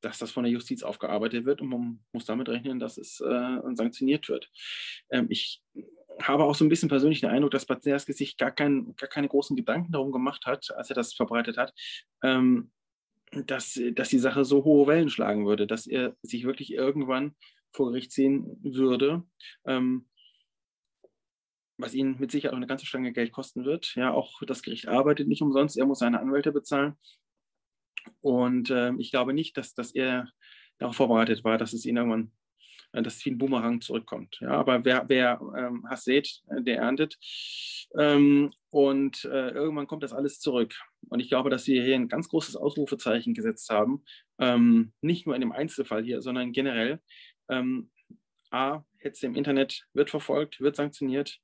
dass 0.00 0.18
das 0.18 0.32
von 0.32 0.42
der 0.42 0.52
Justiz 0.52 0.82
aufgearbeitet 0.82 1.44
wird 1.44 1.60
und 1.60 1.68
man 1.68 2.04
muss 2.12 2.24
damit 2.24 2.48
rechnen, 2.48 2.80
dass 2.80 2.98
es 2.98 3.20
äh, 3.20 3.58
sanktioniert 3.74 4.28
wird. 4.28 4.50
Ähm, 5.10 5.26
ich 5.30 5.62
habe 6.22 6.44
auch 6.44 6.54
so 6.54 6.64
ein 6.64 6.68
bisschen 6.68 6.88
persönlich 6.88 7.20
den 7.20 7.30
Eindruck, 7.30 7.50
dass 7.50 7.66
Batzerski 7.66 8.12
sich 8.12 8.36
gar, 8.36 8.50
kein, 8.50 8.94
gar 8.96 9.08
keine 9.08 9.28
großen 9.28 9.56
Gedanken 9.56 9.92
darum 9.92 10.12
gemacht 10.12 10.46
hat, 10.46 10.70
als 10.76 10.90
er 10.90 10.96
das 10.96 11.14
verbreitet 11.14 11.56
hat, 11.56 11.74
ähm, 12.22 12.70
dass, 13.32 13.80
dass 13.92 14.08
die 14.08 14.18
Sache 14.18 14.44
so 14.44 14.64
hohe 14.64 14.86
Wellen 14.86 15.08
schlagen 15.08 15.46
würde, 15.46 15.66
dass 15.66 15.86
er 15.86 16.16
sich 16.22 16.44
wirklich 16.44 16.72
irgendwann 16.72 17.34
vor 17.72 17.90
Gericht 17.90 18.12
sehen 18.12 18.58
würde, 18.62 19.24
ähm, 19.66 20.08
was 21.76 21.94
ihn 21.94 22.16
mit 22.18 22.30
Sicherheit 22.30 22.52
auch 22.52 22.58
eine 22.58 22.68
ganze 22.68 22.86
Stange 22.86 23.12
Geld 23.12 23.32
kosten 23.32 23.64
wird. 23.64 23.94
Ja, 23.96 24.12
auch 24.12 24.40
das 24.46 24.62
Gericht 24.62 24.86
arbeitet 24.86 25.26
nicht 25.26 25.42
umsonst, 25.42 25.76
er 25.76 25.86
muss 25.86 25.98
seine 25.98 26.20
Anwälte 26.20 26.52
bezahlen. 26.52 26.94
Und 28.20 28.70
äh, 28.70 28.92
ich 28.98 29.10
glaube 29.10 29.32
nicht, 29.32 29.56
dass, 29.56 29.74
dass 29.74 29.90
er 29.90 30.30
darauf 30.78 30.96
vorbereitet 30.96 31.42
war, 31.42 31.58
dass 31.58 31.72
es 31.72 31.84
ihn 31.84 31.96
irgendwann 31.96 32.32
dass 33.02 33.16
es 33.16 33.24
wie 33.24 33.30
ein 33.30 33.38
Boomerang 33.38 33.80
zurückkommt. 33.80 34.38
Ja, 34.40 34.50
aber 34.50 34.84
wer, 34.84 35.04
wer 35.08 35.40
ähm, 35.56 35.88
Hass 35.88 36.04
sät, 36.04 36.42
äh, 36.48 36.62
der 36.62 36.78
erntet. 36.78 37.18
Ähm, 37.98 38.52
und 38.70 39.24
äh, 39.24 39.50
irgendwann 39.50 39.86
kommt 39.86 40.02
das 40.02 40.12
alles 40.12 40.40
zurück. 40.40 40.74
Und 41.08 41.20
ich 41.20 41.28
glaube, 41.28 41.50
dass 41.50 41.66
wir 41.66 41.82
hier 41.82 41.94
ein 41.94 42.08
ganz 42.08 42.28
großes 42.28 42.56
Ausrufezeichen 42.56 43.34
gesetzt 43.34 43.68
haben. 43.70 44.04
Ähm, 44.38 44.92
nicht 45.00 45.26
nur 45.26 45.34
in 45.34 45.40
dem 45.40 45.52
Einzelfall 45.52 46.04
hier, 46.04 46.22
sondern 46.22 46.52
generell. 46.52 47.00
Ähm, 47.48 47.90
A, 48.50 48.84
Hetze 48.98 49.26
im 49.26 49.34
Internet 49.34 49.86
wird 49.92 50.10
verfolgt, 50.10 50.60
wird 50.60 50.76
sanktioniert. 50.76 51.40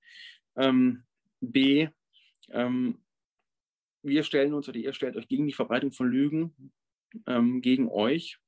Ähm, 0.56 1.04
B, 1.40 1.88
ähm, 2.50 3.02
wir 4.02 4.22
stellen 4.22 4.54
uns 4.54 4.68
oder 4.68 4.78
ihr 4.78 4.92
stellt 4.92 5.16
euch 5.16 5.28
gegen 5.28 5.46
die 5.46 5.52
Verbreitung 5.52 5.92
von 5.92 6.08
Lügen 6.08 6.72
gegen 7.60 7.88
euch. 7.88 8.38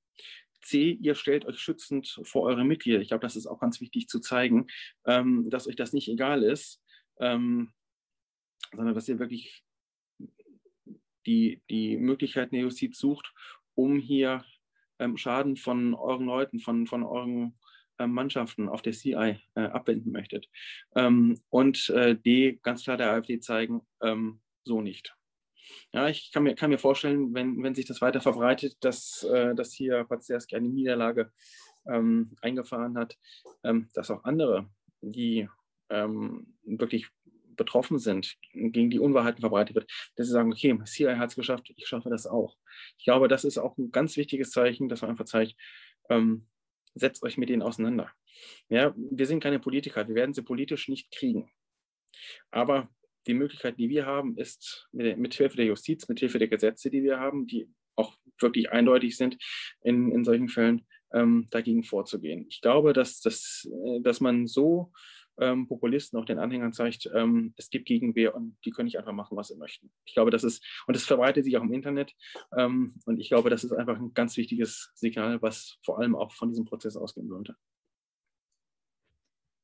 C, 0.62 0.92
ihr 0.92 1.14
stellt 1.14 1.44
euch 1.44 1.58
schützend 1.58 2.20
vor 2.24 2.42
eure 2.42 2.64
Mitglieder. 2.64 3.00
Ich 3.00 3.08
glaube, 3.08 3.22
das 3.22 3.36
ist 3.36 3.46
auch 3.46 3.60
ganz 3.60 3.80
wichtig 3.80 4.08
zu 4.08 4.20
zeigen, 4.20 4.66
ähm, 5.06 5.50
dass 5.50 5.66
euch 5.68 5.76
das 5.76 5.92
nicht 5.92 6.08
egal 6.08 6.42
ist, 6.42 6.82
ähm, 7.20 7.72
sondern 8.74 8.94
dass 8.94 9.08
ihr 9.08 9.18
wirklich 9.18 9.64
die, 11.26 11.62
die 11.70 11.96
Möglichkeiten 11.96 12.54
der 12.54 12.62
Justiz 12.62 12.98
sucht, 12.98 13.32
um 13.74 13.98
hier 13.98 14.44
ähm, 14.98 15.16
Schaden 15.16 15.56
von 15.56 15.94
euren 15.94 16.26
Leuten, 16.26 16.58
von, 16.58 16.86
von 16.86 17.02
euren 17.02 17.58
äh, 17.98 18.06
Mannschaften 18.06 18.68
auf 18.68 18.82
der 18.82 18.92
CI 18.92 19.38
äh, 19.54 19.60
abwenden 19.60 20.12
möchtet. 20.12 20.48
Ähm, 20.94 21.40
und 21.50 21.88
äh, 21.90 22.16
D, 22.16 22.58
ganz 22.62 22.84
klar 22.84 22.96
der 22.96 23.12
AfD 23.12 23.40
zeigen, 23.40 23.82
ähm, 24.02 24.40
so 24.64 24.80
nicht. 24.80 25.14
Ja, 25.92 26.08
ich 26.08 26.32
kann 26.32 26.42
mir, 26.42 26.54
kann 26.54 26.70
mir 26.70 26.78
vorstellen, 26.78 27.34
wenn, 27.34 27.62
wenn 27.62 27.74
sich 27.74 27.86
das 27.86 28.00
weiter 28.00 28.20
verbreitet, 28.20 28.76
dass, 28.80 29.22
äh, 29.24 29.54
dass 29.54 29.72
hier 29.72 30.04
Pazerski 30.04 30.56
eine 30.56 30.68
Niederlage 30.68 31.32
ähm, 31.86 32.36
eingefahren 32.40 32.96
hat, 32.96 33.18
ähm, 33.64 33.88
dass 33.94 34.10
auch 34.10 34.24
andere, 34.24 34.68
die 35.00 35.48
ähm, 35.90 36.54
wirklich 36.64 37.08
betroffen 37.56 37.98
sind, 37.98 38.36
gegen 38.52 38.90
die 38.90 38.98
Unwahrheiten 38.98 39.40
verbreitet 39.40 39.74
wird, 39.74 39.90
dass 40.16 40.26
sie 40.26 40.32
sagen, 40.32 40.52
okay, 40.52 40.78
CIA 40.84 41.18
hat 41.18 41.30
es 41.30 41.36
geschafft, 41.36 41.70
ich 41.76 41.86
schaffe 41.86 42.10
das 42.10 42.26
auch. 42.26 42.56
Ich 42.98 43.04
glaube, 43.04 43.28
das 43.28 43.44
ist 43.44 43.58
auch 43.58 43.76
ein 43.78 43.90
ganz 43.90 44.16
wichtiges 44.16 44.50
Zeichen, 44.50 44.88
dass 44.88 45.02
man 45.02 45.10
einfach 45.10 45.26
zeigt, 45.26 45.54
ähm, 46.08 46.48
setzt 46.94 47.22
euch 47.22 47.38
mit 47.38 47.48
denen 47.48 47.62
auseinander. 47.62 48.10
Ja, 48.68 48.94
wir 48.96 49.26
sind 49.26 49.42
keine 49.42 49.58
Politiker, 49.58 50.08
wir 50.08 50.14
werden 50.14 50.34
sie 50.34 50.42
politisch 50.42 50.88
nicht 50.88 51.10
kriegen. 51.12 51.50
Aber 52.50 52.88
die 53.26 53.34
Möglichkeit, 53.34 53.78
die 53.78 53.88
wir 53.88 54.06
haben, 54.06 54.36
ist 54.36 54.88
mit, 54.92 55.34
Hilfe 55.34 55.56
der 55.56 55.66
Justiz, 55.66 56.08
mit 56.08 56.20
Hilfe 56.20 56.38
der 56.38 56.48
Gesetze, 56.48 56.90
die 56.90 57.02
wir 57.02 57.20
haben, 57.20 57.46
die 57.46 57.68
auch 57.96 58.16
wirklich 58.40 58.70
eindeutig 58.70 59.16
sind 59.16 59.36
in, 59.82 60.10
in 60.12 60.24
solchen 60.24 60.48
Fällen, 60.48 60.86
ähm, 61.12 61.46
dagegen 61.50 61.84
vorzugehen. 61.84 62.46
Ich 62.48 62.60
glaube, 62.60 62.92
dass, 62.92 63.20
dass, 63.20 63.68
äh, 63.86 64.00
dass 64.00 64.20
man 64.20 64.46
so 64.46 64.92
ähm, 65.40 65.66
Populisten 65.66 66.18
auch 66.18 66.24
den 66.24 66.38
Anhängern 66.38 66.72
zeigt, 66.72 67.10
ähm, 67.14 67.54
es 67.56 67.70
gibt 67.70 67.86
Gegenwehr 67.86 68.34
und 68.34 68.56
die 68.64 68.70
können 68.70 68.86
nicht 68.86 68.98
einfach 68.98 69.12
machen, 69.12 69.36
was 69.36 69.48
sie 69.48 69.56
möchten. 69.56 69.90
Ich 70.04 70.14
glaube, 70.14 70.30
das 70.30 70.44
ist, 70.44 70.64
und 70.86 70.94
das 70.94 71.04
verbreitet 71.04 71.44
sich 71.44 71.56
auch 71.56 71.62
im 71.62 71.72
Internet. 71.72 72.12
Ähm, 72.56 72.94
und 73.06 73.18
ich 73.18 73.28
glaube, 73.28 73.50
das 73.50 73.64
ist 73.64 73.72
einfach 73.72 73.98
ein 73.98 74.14
ganz 74.14 74.36
wichtiges 74.36 74.90
Signal, 74.94 75.40
was 75.40 75.78
vor 75.84 75.98
allem 75.98 76.14
auch 76.14 76.32
von 76.32 76.48
diesem 76.50 76.64
Prozess 76.64 76.96
ausgehen 76.96 77.28
sollte. 77.28 77.56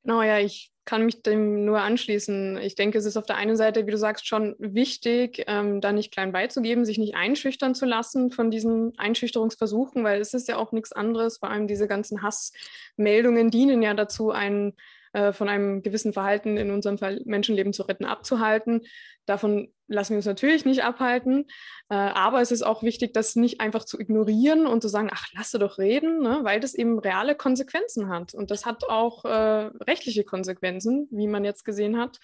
Genau, 0.03 0.21
ja, 0.21 0.39
ich 0.39 0.71
kann 0.85 1.05
mich 1.05 1.21
dem 1.21 1.65
nur 1.65 1.81
anschließen. 1.81 2.57
Ich 2.57 2.73
denke, 2.73 2.97
es 2.97 3.05
ist 3.05 3.17
auf 3.17 3.25
der 3.27 3.35
einen 3.35 3.55
Seite, 3.55 3.85
wie 3.85 3.91
du 3.91 3.97
sagst, 3.97 4.27
schon 4.27 4.55
wichtig, 4.57 5.43
ähm, 5.45 5.81
da 5.81 5.91
nicht 5.91 6.11
klein 6.11 6.31
beizugeben, 6.31 6.83
sich 6.83 6.97
nicht 6.97 7.15
einschüchtern 7.15 7.75
zu 7.75 7.85
lassen 7.85 8.31
von 8.31 8.49
diesen 8.49 8.97
Einschüchterungsversuchen, 8.97 10.03
weil 10.03 10.19
es 10.19 10.33
ist 10.33 10.47
ja 10.47 10.57
auch 10.57 10.71
nichts 10.71 10.91
anderes. 10.91 11.37
Vor 11.37 11.51
allem 11.51 11.67
diese 11.67 11.87
ganzen 11.87 12.23
Hassmeldungen 12.23 13.51
dienen 13.51 13.83
ja 13.83 13.93
dazu, 13.93 14.31
einen 14.31 14.73
äh, 15.13 15.33
von 15.33 15.49
einem 15.49 15.81
gewissen 15.81 16.13
Verhalten, 16.13 16.57
in 16.57 16.71
unserem 16.71 16.97
Fall 16.97 17.21
Menschenleben 17.25 17.73
zu 17.73 17.83
retten, 17.83 18.05
abzuhalten. 18.05 18.81
Davon 19.25 19.73
lassen 19.87 20.11
wir 20.11 20.17
uns 20.17 20.25
natürlich 20.25 20.65
nicht 20.65 20.83
abhalten. 20.83 21.45
Äh, 21.89 21.95
aber 21.95 22.41
es 22.41 22.51
ist 22.51 22.63
auch 22.63 22.83
wichtig, 22.83 23.13
das 23.13 23.35
nicht 23.35 23.61
einfach 23.61 23.85
zu 23.85 23.99
ignorieren 23.99 24.67
und 24.67 24.81
zu 24.81 24.87
sagen, 24.87 25.09
ach, 25.13 25.27
lasse 25.33 25.59
doch 25.59 25.77
reden, 25.77 26.21
ne? 26.21 26.39
weil 26.43 26.59
das 26.59 26.73
eben 26.73 26.99
reale 26.99 27.35
Konsequenzen 27.35 28.09
hat. 28.09 28.33
Und 28.33 28.51
das 28.51 28.65
hat 28.65 28.83
auch 28.89 29.25
äh, 29.25 29.69
rechtliche 29.83 30.23
Konsequenzen, 30.23 31.07
wie 31.11 31.27
man 31.27 31.43
jetzt 31.43 31.65
gesehen 31.65 31.97
hat. 31.97 32.19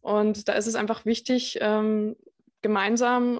Und 0.00 0.48
da 0.48 0.54
ist 0.54 0.66
es 0.66 0.74
einfach 0.74 1.04
wichtig, 1.04 1.58
ähm, 1.60 2.16
gemeinsam 2.60 3.38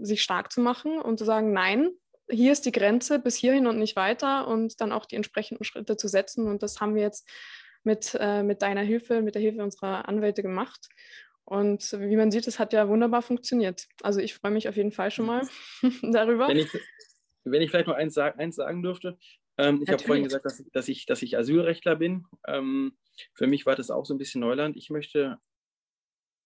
äh, 0.00 0.04
sich 0.04 0.22
stark 0.22 0.52
zu 0.52 0.60
machen 0.60 1.00
und 1.00 1.18
zu 1.18 1.24
sagen, 1.24 1.52
nein, 1.52 1.90
hier 2.30 2.52
ist 2.52 2.64
die 2.66 2.72
Grenze 2.72 3.18
bis 3.18 3.36
hierhin 3.36 3.66
und 3.66 3.78
nicht 3.78 3.96
weiter 3.96 4.46
und 4.48 4.80
dann 4.80 4.92
auch 4.92 5.06
die 5.06 5.16
entsprechenden 5.16 5.64
Schritte 5.64 5.96
zu 5.96 6.08
setzen. 6.08 6.46
Und 6.48 6.62
das 6.62 6.80
haben 6.80 6.94
wir 6.94 7.02
jetzt 7.02 7.28
mit, 7.84 8.16
äh, 8.18 8.42
mit 8.42 8.62
deiner 8.62 8.82
Hilfe, 8.82 9.22
mit 9.22 9.34
der 9.34 9.42
Hilfe 9.42 9.62
unserer 9.62 10.08
Anwälte 10.08 10.42
gemacht. 10.42 10.88
Und 11.44 11.92
wie 11.98 12.16
man 12.16 12.30
sieht, 12.30 12.46
es 12.46 12.58
hat 12.58 12.72
ja 12.72 12.88
wunderbar 12.88 13.22
funktioniert. 13.22 13.88
Also 14.02 14.20
ich 14.20 14.34
freue 14.34 14.52
mich 14.52 14.68
auf 14.68 14.76
jeden 14.76 14.92
Fall 14.92 15.10
schon 15.10 15.26
mal 15.26 15.42
darüber. 16.02 16.48
Wenn 16.48 16.58
ich, 16.58 16.70
wenn 17.44 17.62
ich 17.62 17.70
vielleicht 17.70 17.88
noch 17.88 17.96
eins, 17.96 18.14
sag, 18.14 18.38
eins 18.38 18.56
sagen 18.56 18.82
dürfte. 18.82 19.18
Ähm, 19.58 19.82
ich 19.82 19.90
habe 19.90 20.02
vorhin 20.02 20.24
gesagt, 20.24 20.46
dass, 20.46 20.64
dass, 20.72 20.88
ich, 20.88 21.04
dass 21.06 21.22
ich 21.22 21.36
Asylrechtler 21.36 21.96
bin. 21.96 22.26
Ähm, 22.46 22.96
für 23.34 23.46
mich 23.46 23.66
war 23.66 23.76
das 23.76 23.90
auch 23.90 24.06
so 24.06 24.14
ein 24.14 24.18
bisschen 24.18 24.40
Neuland. 24.40 24.76
Ich 24.76 24.88
möchte 24.88 25.38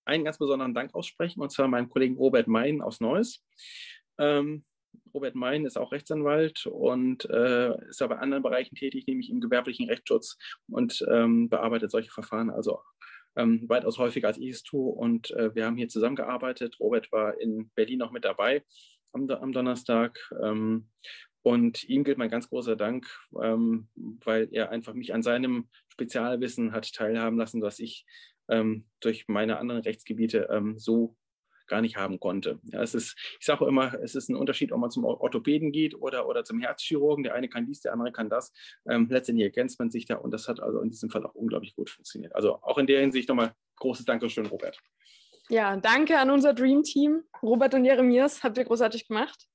einen 0.07 0.25
ganz 0.25 0.39
besonderen 0.39 0.75
Dank 0.75 0.95
aussprechen, 0.95 1.41
und 1.41 1.51
zwar 1.51 1.69
meinem 1.69 1.89
Kollegen 1.89 2.17
Robert 2.17 2.47
Mein 2.47 2.81
aus 2.81 3.01
Neuss. 3.01 3.45
Ähm, 4.19 4.65
Robert 5.15 5.35
Mein 5.35 5.65
ist 5.65 5.77
auch 5.77 5.93
Rechtsanwalt 5.93 6.67
und 6.67 7.29
äh, 7.31 7.75
ist 7.89 8.03
aber 8.03 8.17
in 8.17 8.21
anderen 8.21 8.43
Bereichen 8.43 8.75
tätig, 8.75 9.07
nämlich 9.07 9.31
im 9.31 9.41
gewerblichen 9.41 9.89
Rechtsschutz 9.89 10.37
und 10.69 11.05
ähm, 11.11 11.49
bearbeitet 11.49 11.91
solche 11.91 12.11
Verfahren 12.11 12.51
also 12.51 12.81
ähm, 13.37 13.69
weitaus 13.69 13.99
häufiger 13.99 14.29
als 14.29 14.39
ich 14.39 14.51
es 14.51 14.63
tue. 14.63 14.91
Und 14.93 15.31
äh, 15.33 15.55
wir 15.55 15.67
haben 15.67 15.77
hier 15.77 15.89
zusammengearbeitet. 15.89 16.77
Robert 16.81 17.11
war 17.13 17.39
in 17.41 17.71
Berlin 17.75 18.03
auch 18.03 18.11
mit 18.11 18.25
dabei 18.25 18.65
am, 19.13 19.29
am 19.31 19.53
Donnerstag. 19.53 20.19
Ähm, 20.43 20.89
und 21.43 21.85
ihm 21.85 22.03
gilt 22.03 22.19
mein 22.19 22.31
ganz 22.31 22.49
großer 22.49 22.75
Dank, 22.75 23.07
ähm, 23.41 23.89
weil 24.25 24.49
er 24.51 24.71
einfach 24.71 24.95
mich 24.95 25.15
an 25.15 25.23
seinem 25.23 25.69
Spezialwissen 25.89 26.73
hat 26.73 26.93
teilhaben 26.93 27.39
lassen, 27.39 27.61
dass 27.61 27.79
ich 27.79 28.05
ähm, 28.49 28.87
durch 29.01 29.29
meine 29.29 29.59
anderen 29.59 29.83
Rechtsgebiete 29.83 30.49
ähm, 30.51 30.77
so 30.77 31.17
gar 31.67 31.81
nicht 31.81 31.97
haben 31.97 32.21
konnte. 32.21 32.61
Ja, 32.65 32.83
es 32.83 32.95
ist, 32.95 33.17
ich 33.39 33.47
sage 33.47 33.67
immer, 33.67 33.95
es 33.95 34.15
ist 34.15 34.29
ein 34.29 34.37
Unterschied, 34.37 34.73
ob 34.73 34.81
man 34.81 34.91
zum 34.91 35.05
Orthopäden 35.05 35.73
geht 35.73 35.95
oder, 35.95 36.29
oder 36.29 36.45
zum 36.45 36.61
Herzchirurgen. 36.61 37.25
Der 37.25 37.35
eine 37.35 37.49
kann 37.49 37.67
dies, 37.67 37.81
der 37.81 37.93
andere 37.93 38.13
kann 38.13 38.31
das. 38.31 38.53
Ähm, 38.89 39.09
letztendlich 39.11 39.45
ergänzt 39.45 39.79
man 39.79 39.91
sich 39.91 40.07
da 40.07 40.17
und 40.17 40.31
das 40.31 40.49
hat 40.49 40.61
also 40.61 40.81
in 40.81 40.91
diesem 40.91 41.11
Fall 41.11 41.25
auch 41.25 41.35
unglaublich 41.35 41.75
gut 41.75 41.91
funktioniert. 41.91 42.35
Also 42.35 42.63
auch 42.63 42.79
in 42.79 42.87
der 42.87 43.01
Hinsicht 43.01 43.29
nochmal 43.29 43.55
großes 43.77 44.05
Dankeschön, 44.05 44.47
Robert. 44.47 44.79
Ja, 45.49 45.77
danke 45.77 46.19
an 46.19 46.31
unser 46.31 46.55
Dream 46.55 46.83
Team. 46.83 47.23
Robert 47.43 47.75
und 47.75 47.85
Jeremias 47.85 48.43
habt 48.43 48.59
ihr 48.59 48.65
großartig 48.65 49.07
gemacht. 49.07 49.47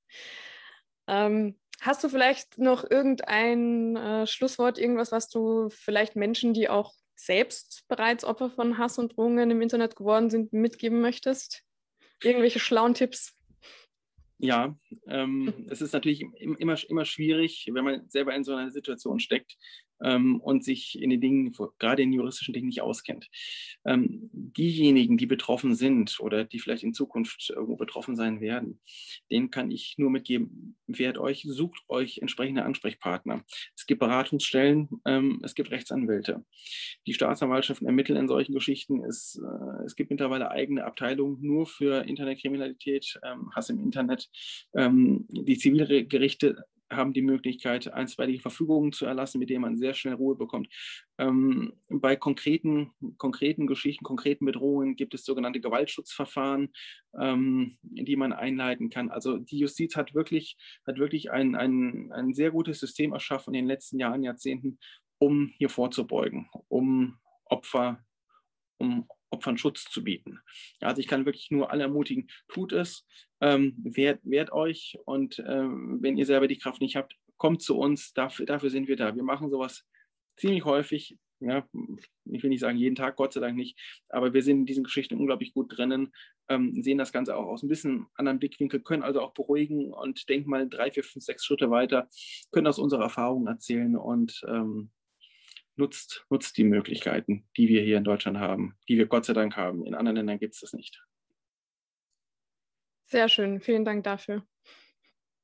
Ähm, 1.06 1.58
hast 1.80 2.02
du 2.02 2.08
vielleicht 2.08 2.58
noch 2.58 2.88
irgendein 2.88 3.96
äh, 3.96 4.26
Schlusswort, 4.26 4.78
irgendwas, 4.78 5.12
was 5.12 5.28
du 5.28 5.68
vielleicht 5.68 6.16
Menschen, 6.16 6.54
die 6.54 6.68
auch 6.68 6.94
selbst 7.14 7.84
bereits 7.88 8.24
Opfer 8.24 8.50
von 8.50 8.78
Hass 8.78 8.98
und 8.98 9.16
Drohungen 9.16 9.50
im 9.50 9.60
Internet 9.60 9.96
geworden 9.96 10.30
sind, 10.30 10.52
mitgeben 10.52 11.00
möchtest? 11.00 11.62
Irgendwelche 12.22 12.60
schlauen 12.60 12.94
Tipps? 12.94 13.34
Ja, 14.38 14.76
ähm, 15.06 15.66
es 15.70 15.80
ist 15.80 15.92
natürlich 15.92 16.24
immer, 16.40 16.76
immer 16.88 17.04
schwierig, 17.04 17.68
wenn 17.72 17.84
man 17.84 18.08
selber 18.08 18.34
in 18.34 18.42
so 18.42 18.54
einer 18.54 18.70
Situation 18.70 19.20
steckt, 19.20 19.56
ähm, 20.02 20.40
und 20.40 20.64
sich 20.64 21.00
in 21.00 21.10
den 21.10 21.20
Dingen, 21.20 21.52
gerade 21.78 22.02
in 22.02 22.12
juristischen 22.12 22.54
Dingen, 22.54 22.66
nicht 22.66 22.82
auskennt. 22.82 23.28
Ähm, 23.84 24.30
diejenigen, 24.32 25.16
die 25.16 25.26
betroffen 25.26 25.74
sind 25.74 26.18
oder 26.20 26.44
die 26.44 26.58
vielleicht 26.58 26.82
in 26.82 26.94
Zukunft 26.94 27.50
irgendwo 27.50 27.76
betroffen 27.76 28.16
sein 28.16 28.40
werden, 28.40 28.80
denen 29.30 29.50
kann 29.50 29.70
ich 29.70 29.94
nur 29.98 30.10
mitgeben, 30.10 30.76
wehrt 30.86 31.18
euch, 31.18 31.44
sucht 31.46 31.82
euch 31.88 32.18
entsprechende 32.18 32.64
Ansprechpartner. 32.64 33.44
Es 33.76 33.86
gibt 33.86 34.00
Beratungsstellen, 34.00 34.88
ähm, 35.04 35.40
es 35.42 35.54
gibt 35.54 35.70
Rechtsanwälte. 35.70 36.44
Die 37.06 37.14
Staatsanwaltschaften 37.14 37.86
ermitteln 37.86 38.18
in 38.18 38.28
solchen 38.28 38.54
Geschichten. 38.54 39.04
Es, 39.04 39.40
äh, 39.42 39.84
es 39.84 39.96
gibt 39.96 40.10
mittlerweile 40.10 40.50
eigene 40.50 40.84
Abteilungen 40.84 41.38
nur 41.40 41.66
für 41.66 42.06
Internetkriminalität, 42.06 43.18
ähm, 43.24 43.50
Hass 43.54 43.70
im 43.70 43.80
Internet. 43.80 44.28
Ähm, 44.74 45.26
die 45.28 45.58
Zivilgerichte 45.58 46.64
haben 46.92 47.12
die 47.12 47.22
Möglichkeit, 47.22 47.92
einstweilige 47.92 48.40
Verfügungen 48.40 48.92
zu 48.92 49.06
erlassen, 49.06 49.38
mit 49.38 49.50
denen 49.50 49.62
man 49.62 49.76
sehr 49.76 49.94
schnell 49.94 50.14
Ruhe 50.14 50.36
bekommt. 50.36 50.68
Ähm, 51.18 51.74
bei 51.88 52.16
konkreten, 52.16 52.92
konkreten 53.18 53.66
Geschichten, 53.66 54.04
konkreten 54.04 54.44
Bedrohungen 54.44 54.96
gibt 54.96 55.14
es 55.14 55.24
sogenannte 55.24 55.60
Gewaltschutzverfahren, 55.60 56.72
ähm, 57.18 57.76
die 57.82 58.16
man 58.16 58.32
einleiten 58.32 58.90
kann. 58.90 59.10
Also 59.10 59.38
die 59.38 59.58
Justiz 59.58 59.96
hat 59.96 60.14
wirklich, 60.14 60.56
hat 60.86 60.98
wirklich 60.98 61.30
ein, 61.30 61.54
ein, 61.54 62.12
ein 62.12 62.34
sehr 62.34 62.50
gutes 62.50 62.80
System 62.80 63.12
erschaffen 63.12 63.54
in 63.54 63.64
den 63.64 63.68
letzten 63.68 63.98
Jahren, 63.98 64.22
Jahrzehnten, 64.22 64.78
um 65.18 65.52
hier 65.56 65.68
vorzubeugen, 65.68 66.48
um 66.68 67.18
Opfer, 67.44 68.04
um 68.78 69.06
Opfern 69.32 69.58
Schutz 69.58 69.84
zu 69.84 70.04
bieten. 70.04 70.38
Also 70.80 71.00
ich 71.00 71.08
kann 71.08 71.26
wirklich 71.26 71.50
nur 71.50 71.70
alle 71.70 71.82
ermutigen, 71.84 72.28
tut 72.48 72.72
es, 72.72 73.06
ähm, 73.40 73.74
wehrt, 73.82 74.20
wehrt 74.22 74.52
euch 74.52 74.96
und 75.04 75.42
ähm, 75.46 75.98
wenn 76.00 76.16
ihr 76.16 76.26
selber 76.26 76.46
die 76.46 76.58
Kraft 76.58 76.80
nicht 76.80 76.96
habt, 76.96 77.16
kommt 77.38 77.62
zu 77.62 77.76
uns, 77.76 78.12
dafür, 78.12 78.46
dafür 78.46 78.70
sind 78.70 78.88
wir 78.88 78.96
da. 78.96 79.16
Wir 79.16 79.24
machen 79.24 79.50
sowas 79.50 79.84
ziemlich 80.36 80.64
häufig, 80.64 81.18
ja, 81.40 81.66
ich 82.24 82.42
will 82.42 82.50
nicht 82.50 82.60
sagen 82.60 82.78
jeden 82.78 82.94
Tag, 82.94 83.16
Gott 83.16 83.32
sei 83.32 83.40
Dank 83.40 83.56
nicht, 83.56 83.78
aber 84.08 84.32
wir 84.32 84.42
sind 84.42 84.60
in 84.60 84.66
diesen 84.66 84.84
Geschichten 84.84 85.16
unglaublich 85.16 85.52
gut 85.54 85.76
drinnen, 85.76 86.12
ähm, 86.48 86.82
sehen 86.82 86.98
das 86.98 87.12
Ganze 87.12 87.36
auch 87.36 87.46
aus 87.46 87.62
ein 87.62 87.68
bisschen 87.68 88.06
anderen 88.14 88.38
Blickwinkel, 88.38 88.80
können 88.80 89.02
also 89.02 89.20
auch 89.20 89.34
beruhigen 89.34 89.92
und 89.92 90.28
denken 90.28 90.50
mal 90.50 90.68
drei, 90.68 90.90
vier, 90.90 91.02
fünf, 91.02 91.24
sechs 91.24 91.44
Schritte 91.44 91.70
weiter, 91.70 92.08
können 92.52 92.66
aus 92.66 92.78
unserer 92.78 93.04
Erfahrung 93.04 93.46
erzählen 93.46 93.96
und 93.96 94.40
ähm, 94.46 94.90
nutzt, 95.76 96.24
nutzt 96.30 96.56
die 96.56 96.64
Möglichkeiten, 96.64 97.48
die 97.56 97.68
wir 97.68 97.82
hier 97.82 97.96
in 97.96 98.04
Deutschland 98.04 98.38
haben, 98.38 98.78
die 98.88 98.98
wir 98.98 99.06
Gott 99.06 99.24
sei 99.24 99.32
Dank 99.32 99.56
haben. 99.56 99.86
In 99.86 99.94
anderen 99.94 100.16
Ländern 100.16 100.38
gibt 100.38 100.54
es 100.54 100.60
das 100.60 100.72
nicht. 100.72 101.02
Sehr 103.06 103.28
schön, 103.28 103.60
vielen 103.60 103.84
Dank 103.84 104.04
dafür. 104.04 104.46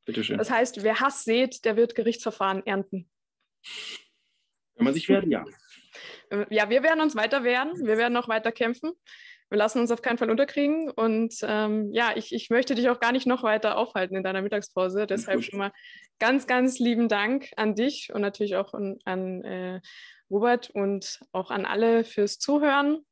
Bitte 0.04 0.24
schön. 0.24 0.38
Das 0.38 0.50
heißt, 0.50 0.82
wer 0.82 1.00
Hass 1.00 1.24
sät, 1.24 1.64
der 1.64 1.76
wird 1.76 1.94
Gerichtsverfahren 1.94 2.66
ernten. 2.66 3.10
Wenn 4.74 4.84
man 4.84 4.94
sich 4.94 5.08
wehren, 5.08 5.30
ja. 5.30 5.44
Ja, 6.50 6.70
wir 6.70 6.82
werden 6.82 7.00
uns 7.00 7.16
weiter 7.16 7.42
wehren, 7.44 7.74
wir 7.84 7.98
werden 7.98 8.12
noch 8.12 8.28
weiter 8.28 8.52
kämpfen. 8.52 8.92
Wir 9.50 9.58
lassen 9.58 9.80
uns 9.80 9.90
auf 9.90 10.02
keinen 10.02 10.18
Fall 10.18 10.30
unterkriegen. 10.30 10.90
Und 10.90 11.37
ähm, 11.42 11.90
ja, 11.92 12.12
ich, 12.14 12.34
ich 12.34 12.50
möchte 12.50 12.74
dich 12.74 12.88
auch 12.90 13.00
gar 13.00 13.12
nicht 13.12 13.26
noch 13.26 13.42
weiter 13.42 13.76
aufhalten 13.76 14.16
in 14.16 14.22
deiner 14.22 14.42
Mittagspause. 14.42 15.06
Deshalb 15.06 15.42
schon 15.42 15.58
mal 15.58 15.72
ganz, 16.18 16.46
ganz 16.46 16.78
lieben 16.78 17.08
Dank 17.08 17.50
an 17.56 17.74
dich 17.74 18.11
und 18.12 18.20
natürlich 18.20 18.56
auch 18.56 18.74
an, 18.74 18.98
an 19.04 19.42
äh, 19.44 19.80
Robert 20.30 20.70
und 20.70 21.20
auch 21.32 21.50
an 21.50 21.64
alle 21.64 22.04
fürs 22.04 22.38
Zuhören. 22.38 23.04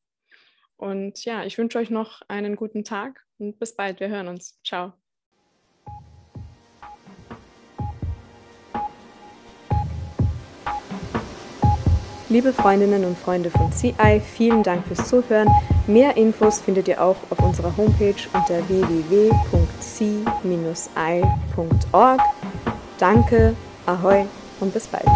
Und 0.76 1.24
ja, 1.24 1.44
ich 1.44 1.56
wünsche 1.56 1.78
euch 1.78 1.90
noch 1.90 2.22
einen 2.28 2.56
guten 2.56 2.84
Tag 2.84 3.24
und 3.38 3.58
bis 3.58 3.74
bald. 3.74 4.00
Wir 4.00 4.08
hören 4.08 4.28
uns. 4.28 4.60
Ciao. 4.62 5.05
Liebe 12.28 12.52
Freundinnen 12.52 13.04
und 13.04 13.16
Freunde 13.16 13.50
von 13.50 13.70
CI, 13.72 14.20
vielen 14.20 14.64
Dank 14.64 14.84
fürs 14.88 15.08
Zuhören. 15.08 15.48
Mehr 15.86 16.16
Infos 16.16 16.60
findet 16.60 16.88
ihr 16.88 17.00
auch 17.00 17.14
auf 17.30 17.38
unserer 17.38 17.76
Homepage 17.76 18.16
unter 18.32 18.68
www.c-i.org. 18.68 19.30
Danke, 22.98 23.54
ahoi 23.86 24.24
und 24.58 24.74
bis 24.74 24.88
bald. 24.88 25.06